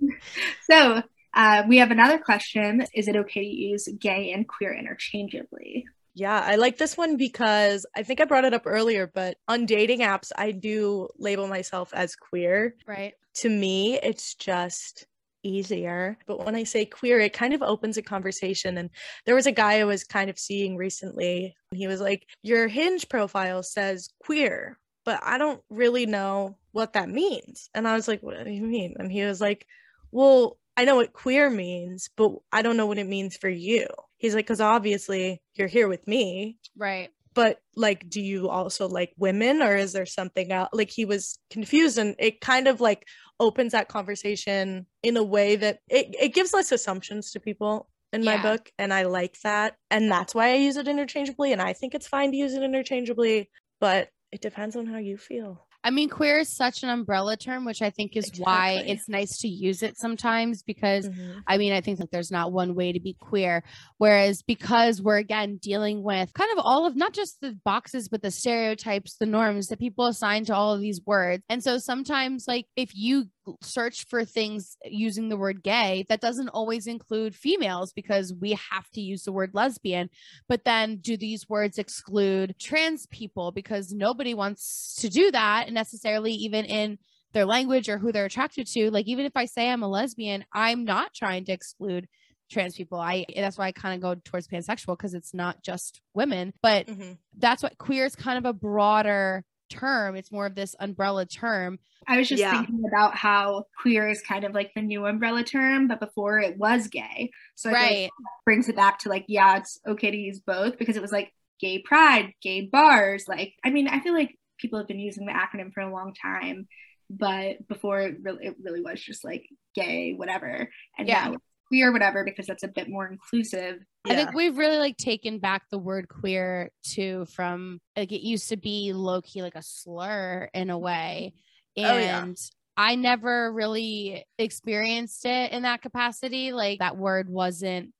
Yeah. 0.00 0.14
so 0.70 1.02
uh, 1.34 1.62
we 1.68 1.78
have 1.78 1.90
another 1.90 2.18
question. 2.18 2.84
Is 2.94 3.06
it 3.06 3.16
okay 3.16 3.40
to 3.40 3.46
use 3.46 3.88
gay 3.98 4.32
and 4.32 4.46
queer 4.48 4.74
interchangeably? 4.74 5.86
Yeah, 6.14 6.40
I 6.44 6.56
like 6.56 6.78
this 6.78 6.96
one 6.96 7.16
because 7.16 7.86
I 7.96 8.02
think 8.02 8.20
I 8.20 8.24
brought 8.24 8.44
it 8.44 8.54
up 8.54 8.62
earlier, 8.66 9.10
but 9.12 9.36
on 9.48 9.66
dating 9.66 10.00
apps, 10.00 10.32
I 10.36 10.50
do 10.50 11.08
label 11.18 11.46
myself 11.46 11.92
as 11.94 12.16
queer. 12.16 12.74
Right. 12.86 13.14
To 13.36 13.48
me, 13.48 13.98
it's 14.02 14.34
just 14.34 15.06
easier. 15.42 16.18
But 16.26 16.44
when 16.44 16.54
I 16.54 16.64
say 16.64 16.84
queer, 16.84 17.20
it 17.20 17.32
kind 17.32 17.54
of 17.54 17.62
opens 17.62 17.96
a 17.96 18.02
conversation. 18.02 18.78
And 18.78 18.90
there 19.24 19.34
was 19.34 19.46
a 19.46 19.52
guy 19.52 19.80
I 19.80 19.84
was 19.84 20.04
kind 20.04 20.30
of 20.30 20.38
seeing 20.38 20.76
recently. 20.76 21.54
He 21.72 21.86
was 21.86 22.00
like, 22.00 22.26
Your 22.42 22.68
hinge 22.68 23.08
profile 23.08 23.62
says 23.62 24.10
queer, 24.24 24.78
but 25.04 25.20
I 25.22 25.38
don't 25.38 25.62
really 25.70 26.06
know 26.06 26.56
what 26.72 26.92
that 26.94 27.08
means. 27.08 27.70
And 27.74 27.86
I 27.86 27.94
was 27.94 28.08
like, 28.08 28.22
What 28.22 28.44
do 28.44 28.50
you 28.50 28.62
mean? 28.62 28.94
And 28.98 29.10
he 29.10 29.24
was 29.24 29.40
like, 29.40 29.66
Well, 30.10 30.58
I 30.76 30.84
know 30.84 30.96
what 30.96 31.12
queer 31.12 31.50
means, 31.50 32.10
but 32.16 32.32
I 32.52 32.62
don't 32.62 32.76
know 32.76 32.86
what 32.86 32.98
it 32.98 33.06
means 33.06 33.36
for 33.36 33.48
you. 33.48 33.86
He's 34.20 34.34
like, 34.34 34.44
Because 34.46 34.60
obviously 34.60 35.42
you're 35.54 35.66
here 35.68 35.88
with 35.88 36.06
me, 36.06 36.58
Right. 36.76 37.10
but 37.34 37.58
like 37.74 38.08
do 38.08 38.20
you 38.20 38.48
also 38.48 38.86
like 38.88 39.12
women 39.16 39.62
or 39.62 39.74
is 39.76 39.92
there 39.92 40.06
something 40.06 40.52
else 40.52 40.68
like 40.72 40.90
he 40.90 41.04
was 41.04 41.38
confused 41.50 41.96
and 41.98 42.14
it 42.18 42.40
kind 42.40 42.68
of 42.68 42.80
like 42.80 43.06
opens 43.38 43.72
that 43.72 43.88
conversation 43.88 44.86
in 45.02 45.16
a 45.16 45.22
way 45.22 45.56
that 45.56 45.78
it, 45.88 46.14
it 46.20 46.34
gives 46.34 46.52
less 46.52 46.72
assumptions 46.72 47.30
to 47.30 47.40
people 47.40 47.88
in 48.12 48.24
my 48.24 48.34
Yeah. 48.34 48.42
book 48.42 48.70
and 48.78 48.92
i 48.92 49.02
like 49.04 49.36
that 49.42 49.76
and 49.90 50.10
that's 50.10 50.34
why 50.34 50.50
i 50.50 50.54
use 50.56 50.76
it 50.76 50.88
interchangeably 50.88 51.52
and 51.52 51.62
i 51.62 51.72
think 51.72 51.94
it's 51.94 52.08
fine 52.08 52.32
to 52.32 52.36
use 52.36 52.52
it 52.54 52.62
interchangeably 52.64 53.48
but 53.80 54.08
it 54.32 54.40
depends 54.40 54.74
on 54.76 54.86
how 54.86 54.98
you 54.98 55.16
feel 55.16 55.66
I 55.82 55.90
mean, 55.90 56.08
queer 56.10 56.40
is 56.40 56.54
such 56.54 56.82
an 56.82 56.90
umbrella 56.90 57.36
term, 57.36 57.64
which 57.64 57.80
I 57.80 57.90
think 57.90 58.16
is 58.16 58.30
why 58.36 58.82
it's 58.86 59.08
nice 59.08 59.38
to 59.38 59.48
use 59.48 59.82
it 59.82 59.96
sometimes 59.96 60.62
because 60.62 61.08
Mhm. 61.08 61.42
I 61.46 61.56
mean, 61.56 61.72
I 61.72 61.80
think 61.80 61.98
that 61.98 62.10
there's 62.10 62.30
not 62.30 62.52
one 62.52 62.74
way 62.74 62.92
to 62.92 63.00
be 63.00 63.14
queer. 63.14 63.62
Whereas 63.96 64.42
because 64.42 65.00
we're 65.00 65.16
again 65.16 65.56
dealing 65.56 66.02
with 66.02 66.34
kind 66.34 66.50
of 66.52 66.64
all 66.64 66.86
of 66.86 66.96
not 66.96 67.14
just 67.14 67.40
the 67.40 67.58
boxes, 67.64 68.08
but 68.08 68.20
the 68.22 68.30
stereotypes, 68.30 69.16
the 69.16 69.26
norms 69.26 69.68
that 69.68 69.78
people 69.78 70.06
assign 70.06 70.44
to 70.46 70.54
all 70.54 70.74
of 70.74 70.80
these 70.80 71.00
words. 71.06 71.42
And 71.48 71.62
so 71.64 71.78
sometimes, 71.78 72.44
like, 72.46 72.66
if 72.76 72.90
you 72.94 73.26
search 73.62 74.06
for 74.06 74.24
things 74.24 74.76
using 74.84 75.28
the 75.28 75.36
word 75.36 75.62
gay, 75.62 76.04
that 76.08 76.20
doesn't 76.20 76.48
always 76.50 76.86
include 76.86 77.34
females 77.34 77.92
because 77.92 78.32
we 78.34 78.52
have 78.70 78.88
to 78.90 79.00
use 79.00 79.24
the 79.24 79.32
word 79.32 79.50
lesbian. 79.54 80.10
But 80.48 80.64
then 80.64 80.96
do 80.96 81.16
these 81.16 81.48
words 81.48 81.78
exclude 81.78 82.54
trans 82.58 83.06
people? 83.06 83.52
Because 83.52 83.92
nobody 83.92 84.34
wants 84.34 84.96
to 85.00 85.08
do 85.08 85.30
that 85.30 85.72
necessarily, 85.72 86.32
even 86.32 86.64
in 86.64 86.98
their 87.32 87.44
language 87.44 87.88
or 87.88 87.98
who 87.98 88.12
they're 88.12 88.24
attracted 88.26 88.66
to. 88.66 88.90
Like 88.90 89.06
even 89.06 89.24
if 89.24 89.36
I 89.36 89.44
say 89.44 89.70
I'm 89.70 89.82
a 89.82 89.88
lesbian, 89.88 90.44
I'm 90.52 90.84
not 90.84 91.14
trying 91.14 91.44
to 91.46 91.52
exclude 91.52 92.08
trans 92.50 92.74
people. 92.74 92.98
I 92.98 93.24
that's 93.34 93.56
why 93.56 93.66
I 93.66 93.72
kind 93.72 93.94
of 93.94 94.00
go 94.00 94.20
towards 94.24 94.48
pansexual 94.48 94.96
because 94.96 95.14
it's 95.14 95.32
not 95.32 95.62
just 95.62 96.00
women, 96.14 96.52
but 96.62 96.86
Mhm. 96.86 97.18
that's 97.38 97.62
what 97.62 97.78
queer 97.78 98.04
is 98.04 98.16
kind 98.16 98.38
of 98.38 98.44
a 98.44 98.52
broader 98.52 99.44
term. 99.70 100.16
It's 100.16 100.32
more 100.32 100.46
of 100.46 100.54
this 100.54 100.76
umbrella 100.80 101.24
term. 101.26 101.78
I 102.08 102.18
was 102.18 102.28
just 102.28 102.40
Yeah. 102.40 102.50
thinking 102.50 102.82
about 102.86 103.16
how 103.16 103.66
queer 103.80 104.08
is 104.08 104.22
kind 104.22 104.44
of 104.44 104.52
like 104.54 104.72
the 104.74 104.82
new 104.82 105.06
umbrella 105.06 105.44
term, 105.44 105.86
but 105.88 106.00
before 106.00 106.40
it 106.40 106.56
was 106.58 106.88
gay. 106.88 107.30
So 107.54 107.70
I 107.70 107.74
think 107.74 107.84
right. 107.84 108.06
it 108.06 108.12
brings 108.44 108.68
it 108.68 108.76
back 108.76 108.98
to 109.00 109.08
like, 109.08 109.26
yeah, 109.28 109.58
it's 109.58 109.78
okay 109.86 110.10
to 110.10 110.16
use 110.16 110.40
both 110.40 110.78
because 110.78 110.96
it 110.96 111.02
was 111.02 111.12
like 111.12 111.32
gay 111.60 111.78
pride, 111.78 112.32
gay 112.42 112.62
bars. 112.62 113.26
Like, 113.28 113.54
I 113.64 113.70
mean, 113.70 113.86
I 113.86 114.00
feel 114.00 114.14
like 114.14 114.36
people 114.58 114.78
have 114.78 114.88
been 114.88 114.98
using 114.98 115.26
the 115.26 115.32
acronym 115.32 115.72
for 115.72 115.80
a 115.82 115.92
long 115.92 116.14
time, 116.14 116.66
but 117.10 117.66
before 117.68 118.00
it 118.00 118.16
really, 118.22 118.46
it 118.46 118.56
really 118.62 118.80
was 118.80 119.00
just 119.00 119.24
like 119.24 119.46
gay, 119.74 120.12
whatever. 120.14 120.68
And 120.98 121.08
Yeah. 121.08 121.28
now 121.28 121.34
it's 121.34 121.44
queer, 121.70 121.92
whatever, 121.92 122.24
because 122.24 122.46
that's 122.46 122.64
a 122.64 122.68
bit 122.68 122.88
more 122.88 123.06
inclusive. 123.06 123.78
I 124.04 124.14
think 124.16 124.34
we've 124.34 124.58
really 124.58 124.78
like 124.78 124.96
taken 124.96 125.38
back 125.38 125.62
the 125.70 125.78
word 125.78 126.08
queer 126.08 126.70
too 126.82 127.26
from 127.26 127.80
like 127.96 128.12
it 128.12 128.26
used 128.26 128.48
to 128.48 128.56
be 128.56 128.92
low 128.92 129.22
key 129.22 129.42
like 129.42 129.54
a 129.54 129.62
slur 129.62 130.48
in 130.52 130.70
a 130.70 130.78
way. 130.78 131.34
Oh, 131.78 131.82
yeah. 131.82 132.22
And 132.24 132.36
I 132.76 132.96
never 132.96 133.52
really 133.52 134.24
experienced 134.38 135.24
it 135.26 135.52
in 135.52 135.62
that 135.62 135.82
capacity. 135.82 136.52
Like 136.52 136.80
that 136.80 136.96
word 136.96 137.28
wasn't 137.28 137.92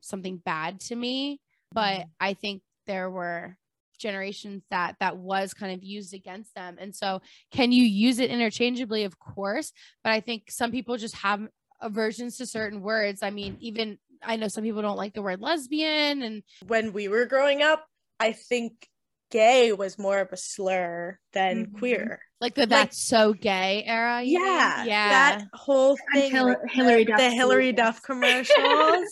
something 0.00 0.38
bad 0.38 0.80
to 0.80 0.96
me, 0.96 1.40
but 1.72 2.00
Mhm. 2.00 2.10
I 2.20 2.34
think 2.34 2.62
there 2.86 3.10
were 3.10 3.56
generations 3.98 4.62
that 4.70 4.96
that 5.00 5.18
was 5.18 5.52
kind 5.52 5.74
of 5.74 5.84
used 5.84 6.14
against 6.14 6.54
them. 6.54 6.76
And 6.80 6.96
so 6.96 7.20
can 7.50 7.70
you 7.70 7.84
use 7.84 8.18
it 8.18 8.30
interchangeably? 8.30 9.04
Of 9.04 9.18
course, 9.18 9.72
but 10.02 10.10
I 10.10 10.20
think 10.20 10.50
some 10.50 10.70
people 10.70 10.96
just 10.96 11.16
have 11.16 11.46
aversions 11.80 12.36
to 12.38 12.46
certain 12.46 12.82
words. 12.82 13.22
I 13.22 13.30
mean, 13.30 13.56
even 13.60 13.98
I 14.22 14.36
know 14.36 14.48
some 14.48 14.64
people 14.64 14.82
don't 14.82 14.96
like 14.98 15.14
the 15.14 15.22
word 15.22 15.40
lesbian 15.40 16.22
and 16.22 16.42
when 16.66 16.92
we 16.92 17.08
were 17.08 17.24
growing 17.24 17.62
up 17.62 17.86
i 18.20 18.32
think 18.32 18.86
gay 19.30 19.72
was 19.72 19.98
more 19.98 20.18
of 20.18 20.28
a 20.30 20.36
slur 20.36 21.18
than 21.32 21.64
Mhm. 21.68 21.78
queer 21.78 22.20
like 22.38 22.54
the 22.54 22.66
that's 22.66 22.98
so 23.00 23.32
gay 23.32 23.82
era. 23.86 24.20
you 24.22 24.38
mean? 24.38 24.46
yeah 24.46 24.84
Yeah. 24.84 25.08
that 25.08 25.44
whole 25.54 25.96
thing 26.12 26.32
Hil- 26.32 26.48
like 26.48 26.58
Hilary 26.68 27.04
the, 27.04 27.12
Duff 27.12 27.18
the 27.18 27.30
hilary 27.30 27.72
duff 27.72 28.02
commercials 28.10 29.06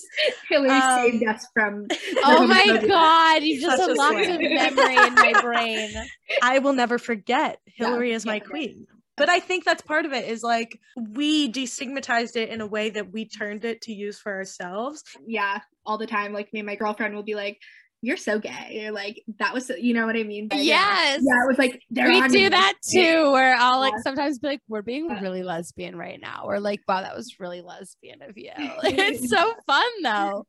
Hilary 0.50 0.78
Um, 0.78 0.98
saved 1.11 1.24
us 1.26 1.46
from. 1.54 1.87
Oh 2.24 2.46
my 2.46 2.61
homophobia. 2.64 2.88
god, 2.88 3.42
you 3.44 3.61
just 3.62 3.78
Such 3.78 3.88
a 3.88 3.92
unlocked 3.92 4.20
a 4.20 4.24
slur. 4.26 4.38
memory 4.40 4.96
in 5.07 5.14
my 5.14 5.33
brain. 5.40 5.94
I 6.42 6.59
will 6.59 6.72
never 6.74 6.98
forget 6.98 7.61
Yeah, 7.66 7.87
Hilary 7.87 8.12
is 8.12 8.26
my 8.26 8.35
yeah, 8.37 8.42
yeah. 8.44 8.50
queen. 8.50 8.87
But 9.18 9.28
I 9.28 9.40
think 9.40 9.64
that's 9.64 9.83
part 9.83 10.04
of 10.07 10.12
it 10.12 10.28
is 10.28 10.42
like 10.42 10.78
we 10.96 11.50
destigmatized 11.52 12.37
it 12.37 12.48
in 12.50 12.61
a 12.61 12.66
way 12.66 12.90
that 12.90 13.12
we 13.12 13.26
turned 13.28 13.64
it 13.64 13.81
to 13.83 13.92
use 13.92 14.18
for 14.18 14.33
ourselves. 14.33 15.02
yeah, 15.26 15.61
all 15.85 15.98
the 15.98 16.07
time. 16.07 16.33
Like 16.33 16.52
me 16.52 16.61
and 16.61 16.66
my 16.66 16.76
girlfriend 16.76 17.14
will 17.14 17.22
be 17.22 17.35
like, 17.35 17.59
"You're 18.02 18.16
so 18.16 18.38
gay," 18.38 18.85
or 18.87 18.92
like 18.92 19.22
that 19.38 19.52
was, 19.54 19.66
so, 19.66 19.74
you 19.74 19.94
know 19.94 20.07
what 20.07 20.16
I 20.16 20.22
mean? 20.22 20.48
But. 20.48 20.59
Yes. 20.64 21.20
Yeah, 21.22 21.44
it 21.44 21.48
was 21.48 21.59
like 21.59 21.83
they're 21.90 22.09
we 22.09 22.20
do 22.28 22.38
me. 22.44 22.48
that 22.50 22.74
too, 22.88 23.31
where 23.33 23.54
I'll 23.57 23.81
like 23.81 23.94
Yeah. 23.96 24.02
sometimes 24.02 24.38
be 24.38 24.48
like, 24.48 24.61
we're 24.68 24.83
being 24.83 25.07
Yeah. 25.09 25.20
really 25.20 25.42
lesbian 25.42 25.96
right 25.96 26.20
now. 26.20 26.42
Or 26.46 26.61
like, 26.61 26.81
wow, 26.87 27.00
that 27.00 27.16
was 27.16 27.37
really 27.40 27.61
lesbian 27.62 28.22
of 28.22 28.37
you. 28.37 28.52
it's 28.57 29.28
so 29.31 29.54
fun 29.66 29.90
though. 30.02 30.46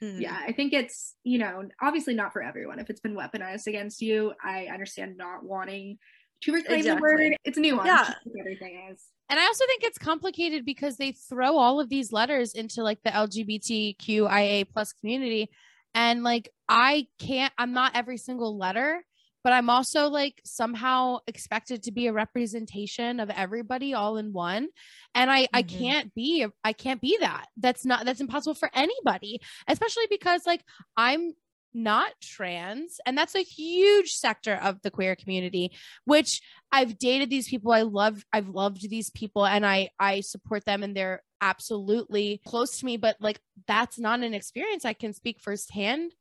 Hmm. 0.00 0.20
Yeah, 0.20 0.36
I 0.36 0.50
think 0.52 0.72
it's 0.72 1.14
you 1.22 1.38
know 1.38 1.68
obviously 1.80 2.14
not 2.14 2.32
for 2.32 2.42
everyone. 2.42 2.78
If 2.80 2.90
it's 2.90 3.00
been 3.00 3.14
weaponized 3.16 3.66
against 3.68 4.02
you, 4.02 4.32
I 4.42 4.66
understand 4.66 5.16
not 5.16 5.44
wanting 5.44 5.98
to 6.42 6.52
reclaim 6.52 6.84
the 6.84 6.96
word. 6.96 7.20
It's 7.44 7.58
nuanced. 7.58 7.86
Yeah. 7.86 8.14
everything 8.40 8.88
is. 8.92 9.02
And 9.30 9.40
I 9.40 9.46
also 9.46 9.64
think 9.66 9.82
it's 9.84 9.98
complicated 9.98 10.64
because 10.66 10.96
they 10.98 11.12
throw 11.12 11.56
all 11.56 11.80
of 11.80 11.88
these 11.88 12.12
letters 12.12 12.52
into 12.52 12.82
like 12.82 12.98
the 13.04 13.10
LGBTQIA 13.10 14.66
plus 14.70 14.92
community. 14.92 15.50
And 15.94 16.22
like 16.22 16.50
I 16.68 17.06
can't, 17.18 17.52
I'm 17.56 17.72
not 17.72 17.92
every 17.96 18.18
single 18.18 18.58
letter, 18.58 19.02
but 19.42 19.52
I'm 19.52 19.70
also 19.70 20.08
like 20.08 20.40
somehow 20.44 21.18
expected 21.26 21.82
to 21.84 21.92
be 21.92 22.06
a 22.06 22.12
representation 22.12 23.20
of 23.20 23.30
everybody 23.30 23.94
all 23.94 24.16
in 24.16 24.32
one. 24.32 24.68
And 25.14 25.30
I 25.30 25.46
I 25.52 25.62
Mhm. 25.62 25.78
can't 25.78 26.14
be 26.14 26.46
I 26.64 26.72
can't 26.72 27.00
be 27.00 27.16
that. 27.20 27.46
That's 27.56 27.84
not 27.84 28.04
that's 28.04 28.20
impossible 28.20 28.54
for 28.54 28.70
anybody, 28.74 29.40
especially 29.68 30.06
because 30.10 30.46
like 30.46 30.62
I'm 30.96 31.32
not 31.74 32.12
trans. 32.22 33.00
And 33.04 33.18
that's 33.18 33.34
a 33.34 33.42
huge 33.42 34.12
sector 34.12 34.54
of 34.54 34.80
the 34.82 34.90
queer 34.90 35.16
community, 35.16 35.72
which 36.04 36.40
I've 36.70 36.98
dated 36.98 37.30
these 37.30 37.48
people. 37.48 37.72
I 37.72 37.82
love, 37.82 38.24
I've 38.32 38.48
loved 38.48 38.88
these 38.88 39.10
people 39.10 39.44
and 39.44 39.66
I, 39.66 39.90
I 39.98 40.20
support 40.20 40.64
them 40.64 40.82
and 40.82 40.96
they're 40.96 41.22
absolutely 41.40 42.40
close 42.46 42.78
to 42.78 42.86
me. 42.86 42.96
But 42.96 43.16
like, 43.20 43.40
that's 43.66 43.98
not 43.98 44.20
an 44.20 44.34
experience 44.34 44.84
I 44.84 44.92
can 44.92 45.12
speak 45.12 45.40
firsthand 45.40 46.12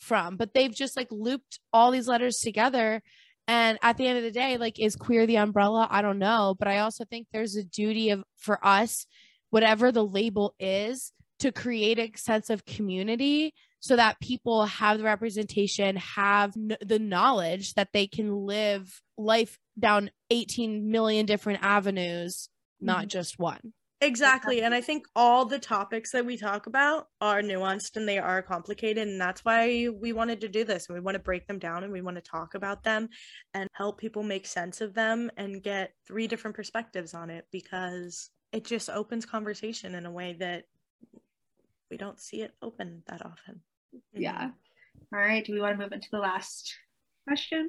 from. 0.00 0.36
But 0.36 0.54
they've 0.54 0.74
just 0.74 0.96
like 0.96 1.08
looped 1.10 1.60
all 1.72 1.90
these 1.90 2.08
letters 2.08 2.38
together. 2.38 3.02
And 3.46 3.78
at 3.82 3.98
the 3.98 4.06
end 4.06 4.18
of 4.18 4.24
the 4.24 4.30
day, 4.30 4.56
like, 4.56 4.78
is 4.78 4.96
queer 4.96 5.26
the 5.26 5.38
umbrella? 5.38 5.88
I 5.90 6.00
don't 6.00 6.18
know. 6.18 6.56
But 6.58 6.68
I 6.68 6.78
also 6.78 7.04
think 7.04 7.26
there's 7.32 7.56
a 7.56 7.64
duty 7.64 8.10
of 8.10 8.24
for 8.38 8.64
us, 8.66 9.06
whatever 9.50 9.92
the 9.92 10.04
label 10.04 10.54
is, 10.58 11.12
to 11.40 11.52
create 11.52 11.98
a 11.98 12.16
sense 12.16 12.50
of 12.50 12.64
community 12.64 13.52
so 13.82 13.96
that 13.96 14.20
people 14.20 14.64
have 14.66 14.98
the 14.98 15.04
representation, 15.04 15.96
have 15.96 16.56
n- 16.56 16.76
the 16.80 17.00
knowledge 17.00 17.74
that 17.74 17.88
they 17.92 18.06
can 18.06 18.46
live 18.46 19.02
life 19.18 19.58
down 19.78 20.10
18 20.30 20.88
million 20.90 21.26
different 21.26 21.62
avenues, 21.64 22.48
not 22.80 23.06
Mhm. 23.06 23.08
just 23.08 23.38
one. 23.40 23.74
Exactly. 24.00 24.62
And 24.62 24.72
I 24.74 24.80
think 24.80 25.06
all 25.16 25.44
the 25.44 25.58
topics 25.58 26.10
that 26.12 26.24
we 26.26 26.36
talk 26.36 26.66
about 26.66 27.08
are 27.20 27.40
nuanced 27.40 27.96
and 27.96 28.08
they 28.08 28.18
are 28.18 28.40
complicated. 28.42 29.06
And 29.06 29.20
that's 29.20 29.44
why 29.44 29.88
we 29.88 30.12
wanted 30.12 30.40
to 30.42 30.48
do 30.48 30.64
this. 30.64 30.88
And 30.88 30.94
we 30.94 31.00
want 31.00 31.14
to 31.16 31.20
break 31.20 31.46
them 31.46 31.58
down 31.60 31.84
and 31.84 31.92
we 31.92 32.02
want 32.02 32.16
to 32.16 32.20
talk 32.22 32.54
about 32.54 32.82
them 32.84 33.08
and 33.54 33.68
help 33.74 33.98
people 33.98 34.22
make 34.24 34.46
sense 34.46 34.80
of 34.80 34.94
them 34.94 35.30
and 35.36 35.62
get 35.62 35.94
three 36.06 36.26
different 36.28 36.56
perspectives 36.56 37.14
on 37.14 37.30
it 37.30 37.46
because 37.52 38.30
it 38.52 38.64
just 38.64 38.90
opens 38.90 39.24
conversation 39.24 39.94
in 39.94 40.04
a 40.06 40.10
way 40.10 40.32
that 40.34 40.64
we 41.90 41.96
don't 41.96 42.20
see 42.20 42.42
it 42.42 42.54
open 42.60 43.02
that 43.06 43.24
often. 43.24 43.62
Yeah. 44.12 44.44
Mm-hmm. 44.46 45.14
All 45.14 45.20
right. 45.20 45.44
Do 45.44 45.52
we 45.52 45.60
want 45.60 45.78
to 45.78 45.82
move 45.82 45.92
into 45.92 46.08
the 46.10 46.18
last 46.18 46.74
question? 47.26 47.68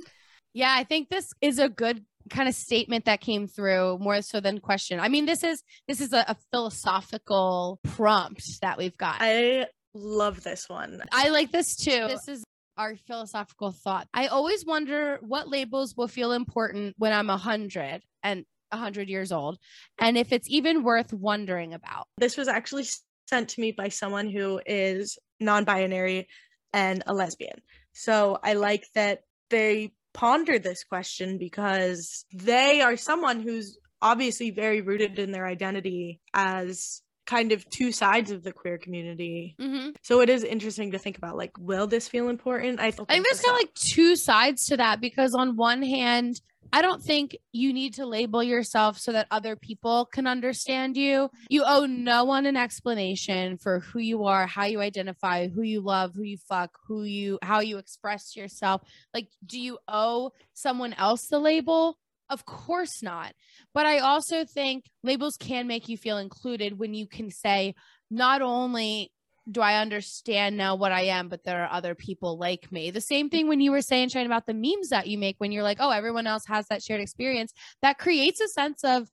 Yeah, 0.54 0.74
I 0.76 0.84
think 0.84 1.10
this 1.10 1.34
is 1.42 1.60
a 1.60 1.68
good 1.68 2.06
kind 2.30 2.48
of 2.48 2.56
statement 2.56 3.06
that 3.06 3.22
came 3.22 3.48
through 3.48 3.98
more 4.00 4.22
so 4.22 4.40
than 4.40 4.60
question. 4.60 5.00
I 5.00 5.10
mean, 5.10 5.26
this 5.26 5.44
is 5.44 5.64
this 5.88 6.00
is 6.00 6.14
a, 6.14 6.24
a 6.28 6.36
philosophical 6.52 7.80
prompt 7.84 8.62
that 8.62 8.78
we've 8.78 8.98
got. 8.98 9.18
I 9.20 9.68
love 9.94 10.44
this 10.44 10.70
one. 10.70 11.02
I 11.12 11.30
like 11.30 11.52
this 11.52 11.76
too. 11.76 12.08
This 12.08 12.28
is 12.28 12.44
our 12.78 12.96
philosophical 12.96 13.72
thought. 13.72 14.08
I 14.14 14.28
always 14.28 14.66
wonder 14.66 15.20
what 15.22 15.48
labels 15.48 15.96
will 15.96 16.08
feel 16.08 16.32
important 16.32 16.96
when 16.98 17.14
I'm 17.14 17.30
a 17.30 17.38
hundred 17.38 18.02
and 18.24 18.46
a 18.72 18.78
hundred 18.78 19.10
years 19.10 19.32
old, 19.32 19.60
and 20.00 20.18
if 20.18 20.32
it's 20.32 20.50
even 20.50 20.84
worth 20.84 21.14
wondering 21.14 21.74
about. 21.74 22.08
This 22.18 22.38
was 22.38 22.48
actually 22.48 22.86
sent 23.28 23.50
to 23.50 23.62
me 23.62 23.72
by 23.72 23.90
someone 23.90 24.30
who 24.30 24.62
is 24.66 25.18
non 25.44 25.64
binary 25.64 26.28
and 26.72 27.04
a 27.06 27.14
lesbian. 27.14 27.62
So 27.94 28.40
I 28.44 28.54
like 28.54 28.86
that 28.96 29.22
they 29.50 29.94
ponder 30.14 30.60
this 30.60 30.84
question 30.84 31.38
because 31.38 32.26
they 32.34 32.82
are 32.82 32.98
someone 32.98 33.42
who's 33.42 33.78
obviously 34.02 34.52
very 34.52 34.82
rooted 34.82 35.18
in 35.20 35.32
their 35.32 35.48
identity 35.48 36.20
as 36.34 37.02
kind 37.26 37.52
of 37.52 37.68
two 37.70 37.92
sides 37.92 38.32
of 38.32 38.44
the 38.44 38.52
queer 38.52 38.78
community. 38.78 39.56
Mm-hmm. 39.60 39.92
So 40.02 40.22
it 40.22 40.30
is 40.30 40.44
interesting 40.44 40.92
to 40.92 41.00
think 41.00 41.18
about 41.18 41.38
like, 41.38 41.52
will 41.58 41.88
this 41.88 42.08
feel 42.08 42.30
important? 42.30 42.80
I, 42.80 42.88
I 42.88 42.92
think 42.92 43.08
there's 43.08 43.42
kind 43.42 43.56
of 43.56 43.62
like 43.62 43.74
two 43.76 44.16
sides 44.16 44.66
to 44.68 44.78
that 44.78 45.00
because 45.00 45.34
on 45.34 45.56
one 45.56 45.82
hand, 45.82 46.42
I 46.74 46.82
don't 46.82 47.04
think 47.04 47.38
you 47.52 47.72
need 47.72 47.94
to 47.94 48.06
label 48.08 48.42
yourself 48.42 48.98
so 48.98 49.12
that 49.12 49.28
other 49.30 49.56
people 49.56 50.08
can 50.08 50.26
understand 50.26 50.98
you. 50.98 51.30
You 51.48 51.64
owe 51.68 51.86
no 51.86 52.24
one 52.24 52.48
an 52.48 52.58
explanation 52.58 53.60
for 53.60 53.82
who 53.82 54.00
you 54.00 54.26
are, 54.26 54.48
how 54.48 54.66
you 54.66 54.82
identify, 54.82 55.50
who 55.50 55.62
you 55.62 55.82
love, 55.82 56.16
who 56.16 56.24
you 56.24 56.38
fuck, 56.38 56.72
who 56.88 57.04
you 57.04 57.38
how 57.44 57.60
you 57.60 57.78
express 57.78 58.36
yourself. 58.36 58.82
Like 59.14 59.28
do 59.46 59.60
you 59.60 59.78
owe 59.88 60.32
someone 60.56 60.94
else 60.94 61.28
the 61.28 61.38
label? 61.38 62.00
Of 62.28 62.48
course 62.48 63.04
not. 63.04 63.34
But 63.76 63.86
I 63.86 64.00
also 64.00 64.44
think 64.44 64.86
labels 65.04 65.38
can 65.38 65.68
make 65.68 65.88
you 65.88 65.98
feel 65.98 66.18
included 66.18 66.80
when 66.80 66.96
you 66.96 67.06
can 67.06 67.30
say 67.30 67.76
not 68.10 68.42
only 68.42 69.12
do 69.52 69.62
I 69.62 69.82
understand 69.82 70.56
now 70.56 70.76
what 70.76 70.92
I 70.92 71.02
am, 71.02 71.28
but 71.28 71.44
there 71.44 71.64
are 71.64 71.72
other 71.72 71.96
people 71.96 72.38
like 72.38 72.72
me. 72.72 72.92
The 72.92 73.02
same 73.02 73.30
thing 73.30 73.48
when 73.48 73.60
you 73.60 73.72
were 73.72 73.82
saying, 73.82 74.10
Shane, 74.10 74.26
about 74.26 74.46
the 74.46 74.54
memes 74.54 74.90
that 74.90 75.08
you 75.08 75.18
make 75.18 75.36
when 75.40 75.52
you're 75.52 75.64
like, 75.64 75.78
oh, 75.80 75.90
everyone 75.90 76.28
else 76.28 76.46
has 76.48 76.68
that 76.68 76.82
shared 76.82 77.02
experience. 77.02 77.54
That 77.82 77.98
creates 77.98 78.40
a 78.40 78.48
sense 78.48 78.84
of 78.84 79.10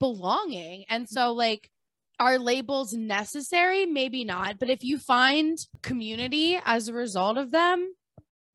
belonging. 0.00 0.84
And 0.88 1.08
so, 1.08 1.32
like, 1.32 1.70
are 2.18 2.38
labels 2.38 2.94
necessary? 2.94 3.86
Maybe 3.86 4.24
not. 4.24 4.58
But 4.58 4.70
if 4.70 4.82
you 4.84 4.98
find 4.98 5.58
community 5.82 6.58
as 6.64 6.88
a 6.88 6.94
result 6.94 7.36
of 7.36 7.50
them, 7.50 7.92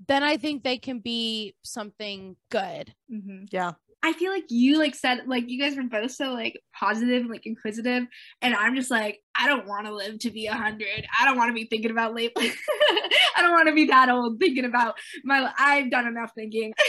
then 0.07 0.23
I 0.23 0.37
think 0.37 0.63
they 0.63 0.77
can 0.77 0.99
be 0.99 1.55
something 1.63 2.37
good. 2.49 2.93
Mm-hmm. 3.11 3.45
Yeah. 3.51 3.73
I 4.01 4.13
feel 4.13 4.31
like 4.31 4.45
you 4.49 4.77
like 4.77 4.95
said 4.95 5.21
like 5.27 5.49
you 5.49 5.59
guys 5.59 5.75
were 5.75 5.83
both 5.83 6.11
so 6.11 6.31
like 6.31 6.59
positive, 6.73 7.25
like 7.27 7.45
inquisitive, 7.45 8.05
and 8.41 8.55
I'm 8.55 8.75
just 8.75 8.89
like 8.89 9.19
I 9.37 9.47
don't 9.47 9.67
want 9.67 9.87
to 9.87 9.93
live 9.93 10.19
to 10.19 10.31
be 10.31 10.47
a 10.47 10.53
hundred. 10.53 11.05
I 11.19 11.25
don't 11.25 11.37
want 11.37 11.49
to 11.49 11.53
be 11.53 11.65
thinking 11.65 11.91
about 11.91 12.15
late. 12.15 12.31
I 12.37 13.41
don't 13.41 13.51
want 13.51 13.67
to 13.67 13.73
be 13.73 13.85
that 13.85 14.09
old 14.09 14.39
thinking 14.39 14.65
about 14.65 14.95
my. 15.23 15.51
I've 15.57 15.91
done 15.91 16.07
enough 16.07 16.31
thinking. 16.35 16.73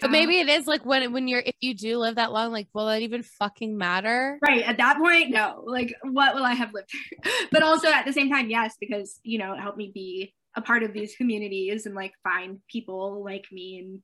But 0.00 0.10
maybe 0.10 0.40
um, 0.40 0.48
it 0.48 0.52
is 0.52 0.66
like 0.66 0.84
when 0.84 1.12
when 1.12 1.28
you're 1.28 1.42
if 1.44 1.54
you 1.60 1.74
do 1.74 1.98
live 1.98 2.16
that 2.16 2.32
long, 2.32 2.52
like 2.52 2.66
will 2.72 2.88
it 2.88 3.02
even 3.02 3.22
fucking 3.22 3.76
matter? 3.76 4.38
right 4.42 4.62
at 4.62 4.76
that 4.78 4.98
point, 4.98 5.30
no. 5.30 5.62
Like 5.66 5.94
what 6.02 6.34
will 6.34 6.44
I 6.44 6.54
have 6.54 6.72
lived? 6.72 6.90
but 7.52 7.62
also 7.62 7.88
at 7.88 8.04
the 8.04 8.12
same 8.12 8.28
time, 8.28 8.50
yes, 8.50 8.76
because 8.80 9.20
you 9.22 9.38
know 9.38 9.52
it 9.52 9.60
helped 9.60 9.78
me 9.78 9.90
be 9.94 10.34
a 10.56 10.62
part 10.62 10.82
of 10.82 10.92
these 10.92 11.14
communities 11.14 11.86
and 11.86 11.94
like 11.94 12.12
find 12.24 12.58
people 12.68 13.22
like 13.24 13.46
me 13.52 13.78
and 13.78 14.02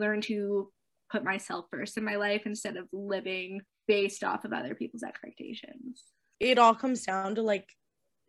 learn 0.00 0.20
to 0.22 0.70
put 1.12 1.22
myself 1.22 1.66
first 1.70 1.96
in 1.98 2.04
my 2.04 2.16
life 2.16 2.42
instead 2.46 2.76
of 2.76 2.88
living 2.92 3.60
based 3.86 4.24
off 4.24 4.44
of 4.44 4.52
other 4.52 4.74
people's 4.74 5.02
expectations. 5.02 6.02
It 6.40 6.58
all 6.58 6.74
comes 6.74 7.04
down 7.04 7.36
to 7.36 7.42
like, 7.42 7.68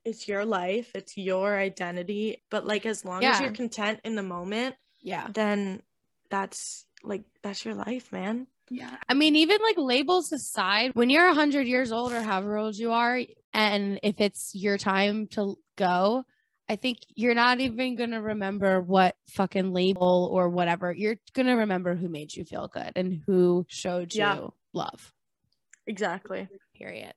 it's 0.05 0.27
your 0.27 0.43
life, 0.45 0.91
it's 0.93 1.17
your 1.17 1.57
identity. 1.57 2.43
But 2.51 2.67
like, 2.67 2.85
as 2.85 3.05
long 3.05 3.23
as 3.23 3.39
you're 3.39 3.51
content 3.51 4.01
in 4.03 4.15
the 4.15 4.23
moment, 4.23 4.75
Yeah. 5.01 5.27
then 5.33 5.81
that's 6.29 6.85
like, 7.03 7.23
that's 7.41 7.63
your 7.63 7.75
life, 7.75 8.11
man. 8.11 8.47
Yeah. 8.69 8.95
I 9.07 9.13
mean, 9.13 9.35
even 9.37 9.57
like 9.61 9.77
labels 9.77 10.31
aside, 10.31 10.91
when 10.93 11.09
you're 11.09 11.27
100 11.27 11.67
years 11.67 11.91
old 11.91 12.11
or 12.11 12.21
however 12.21 12.57
old 12.57 12.75
you 12.75 12.91
are, 12.91 13.21
and 13.53 13.99
if 14.03 14.19
it's 14.19 14.53
your 14.53 14.77
time 14.77 15.27
to 15.27 15.57
go, 15.77 16.25
I 16.73 16.75
think 16.75 16.97
you're 17.13 17.35
not 17.35 17.59
even 17.59 17.95
going 17.95 18.09
to 18.11 18.21
remember 18.21 18.81
what 18.81 19.15
fucking 19.29 19.73
label 19.73 20.27
or 20.31 20.49
whatever. 20.49 20.91
You're 20.91 21.17
going 21.33 21.45
to 21.45 21.53
remember 21.53 21.93
who 21.93 22.09
made 22.09 22.35
you 22.35 22.45
feel 22.45 22.67
good 22.67 22.93
and 22.95 23.21
who 23.27 23.63
showed 23.69 24.15
you 24.15 24.53
love, 24.73 25.13
Exactly. 25.85 26.47
period. 26.75 27.13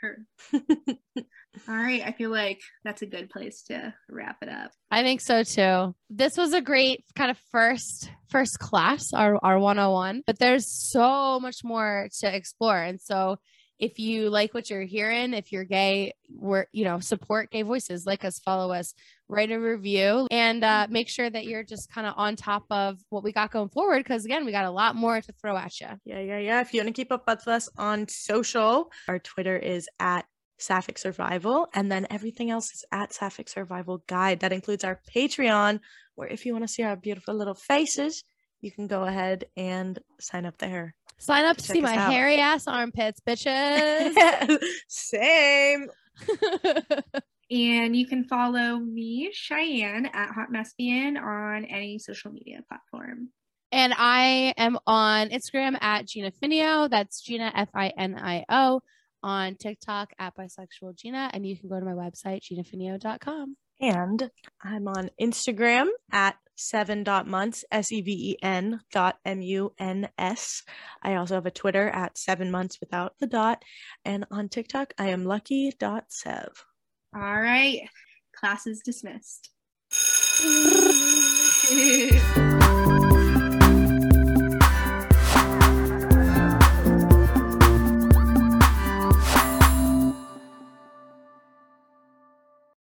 Heard. 0.00 0.24
All 0.54 1.76
right. 1.76 2.02
I 2.06 2.12
feel 2.12 2.30
like 2.30 2.62
that's 2.84 3.02
a 3.02 3.06
good 3.06 3.28
place 3.28 3.64
to 3.64 3.92
wrap 4.08 4.38
it 4.40 4.48
up. 4.48 4.70
I 4.90 5.02
think 5.02 5.20
so 5.20 5.42
too. 5.42 5.94
This 6.08 6.38
was 6.38 6.54
a 6.54 6.62
great 6.62 7.04
kind 7.16 7.30
of 7.30 7.36
first 7.50 8.10
first 8.30 8.58
class, 8.60 9.12
our 9.12 9.38
our 9.44 9.58
101, 9.58 10.22
but 10.26 10.38
there's 10.38 10.66
so 10.66 11.38
much 11.38 11.62
more 11.64 12.08
to 12.20 12.34
explore. 12.34 12.80
And 12.80 12.98
so 12.98 13.40
if 13.80 13.98
you 13.98 14.28
like 14.28 14.52
what 14.52 14.68
you're 14.68 14.82
hearing, 14.82 15.32
if 15.32 15.50
you're 15.50 15.64
gay, 15.64 16.12
we're 16.28 16.66
you 16.72 16.84
know, 16.84 17.00
support 17.00 17.50
gay 17.50 17.62
voices, 17.62 18.06
like 18.06 18.24
us, 18.24 18.38
follow 18.38 18.72
us, 18.72 18.94
write 19.28 19.50
a 19.50 19.58
review, 19.58 20.28
and 20.30 20.62
uh, 20.62 20.86
make 20.90 21.08
sure 21.08 21.28
that 21.28 21.46
you're 21.46 21.64
just 21.64 21.90
kind 21.90 22.06
of 22.06 22.14
on 22.16 22.36
top 22.36 22.64
of 22.70 22.98
what 23.08 23.24
we 23.24 23.32
got 23.32 23.50
going 23.50 23.70
forward. 23.70 24.04
Cause 24.04 24.24
again, 24.24 24.44
we 24.44 24.52
got 24.52 24.66
a 24.66 24.70
lot 24.70 24.96
more 24.96 25.20
to 25.20 25.32
throw 25.32 25.56
at 25.56 25.80
you. 25.80 25.88
Yeah, 26.04 26.20
yeah, 26.20 26.38
yeah. 26.38 26.60
If 26.60 26.74
you 26.74 26.80
want 26.80 26.94
to 26.94 27.00
keep 27.00 27.10
up 27.10 27.24
with 27.26 27.48
us 27.48 27.68
on 27.78 28.06
social, 28.08 28.92
our 29.08 29.18
Twitter 29.18 29.56
is 29.56 29.88
at 29.98 30.26
Sapphic 30.58 30.98
Survival, 30.98 31.68
and 31.74 31.90
then 31.90 32.06
everything 32.10 32.50
else 32.50 32.70
is 32.72 32.84
at 32.92 33.14
Sapphic 33.14 33.48
Survival 33.48 34.04
Guide. 34.06 34.40
That 34.40 34.52
includes 34.52 34.84
our 34.84 35.00
Patreon, 35.14 35.80
where 36.16 36.28
if 36.28 36.44
you 36.44 36.52
want 36.52 36.64
to 36.64 36.68
see 36.68 36.82
our 36.82 36.96
beautiful 36.96 37.34
little 37.34 37.54
faces, 37.54 38.22
you 38.60 38.70
can 38.70 38.86
go 38.86 39.04
ahead 39.04 39.46
and 39.56 39.98
sign 40.20 40.44
up 40.44 40.58
there. 40.58 40.94
Sign 41.20 41.44
up 41.44 41.56
to 41.58 41.66
Check 41.66 41.74
see 41.74 41.80
my 41.80 41.96
out. 41.96 42.10
hairy 42.12 42.38
ass 42.38 42.66
armpits, 42.66 43.20
bitches. 43.20 44.58
Same. 44.88 45.88
And 47.50 47.96
you 47.96 48.06
can 48.06 48.24
follow 48.24 48.78
me, 48.78 49.30
Cheyenne, 49.32 50.06
at 50.06 50.30
Hot 50.30 50.52
Mespian 50.52 51.20
on 51.20 51.64
any 51.64 51.98
social 51.98 52.30
media 52.30 52.60
platform. 52.68 53.30
And 53.72 53.92
I 53.96 54.54
am 54.56 54.78
on 54.86 55.30
Instagram 55.30 55.76
at 55.82 56.06
Gina 56.06 56.30
Finio. 56.30 56.88
That's 56.88 57.20
Gina 57.20 57.50
F 57.52 57.68
I 57.74 57.88
N 57.96 58.16
I 58.16 58.44
O. 58.48 58.80
On 59.22 59.56
TikTok 59.56 60.12
at 60.18 60.36
bisexual 60.36 60.94
Gina. 60.94 61.28
And 61.34 61.44
you 61.44 61.58
can 61.58 61.68
go 61.68 61.78
to 61.80 61.84
my 61.84 61.92
website, 61.92 62.42
ginafinio.com. 62.42 63.56
And 63.80 64.30
I'm 64.62 64.86
on 64.86 65.10
Instagram 65.20 65.88
at 66.12 66.36
seven 66.60 67.02
dot 67.02 67.26
muns, 67.26 67.64
S 67.72 67.90
E 67.92 68.00
V 68.02 68.32
E 68.32 68.36
N 68.42 68.80
dot 68.92 69.18
M 69.24 69.40
U 69.40 69.72
N 69.78 70.08
S. 70.18 70.62
I 71.02 71.14
also 71.14 71.34
have 71.34 71.46
a 71.46 71.50
Twitter 71.50 71.88
at 71.88 72.18
seven 72.18 72.50
months 72.50 72.78
without 72.80 73.14
the 73.18 73.26
dot. 73.26 73.62
And 74.04 74.26
on 74.30 74.48
TikTok, 74.48 74.94
I 74.98 75.08
am 75.08 75.24
lucky 75.24 75.72
dot 75.78 76.04
sev. 76.08 76.48
All 77.14 77.40
right. 77.40 77.88
Class 78.34 78.66
is 78.66 78.80
dismissed. 78.84 79.50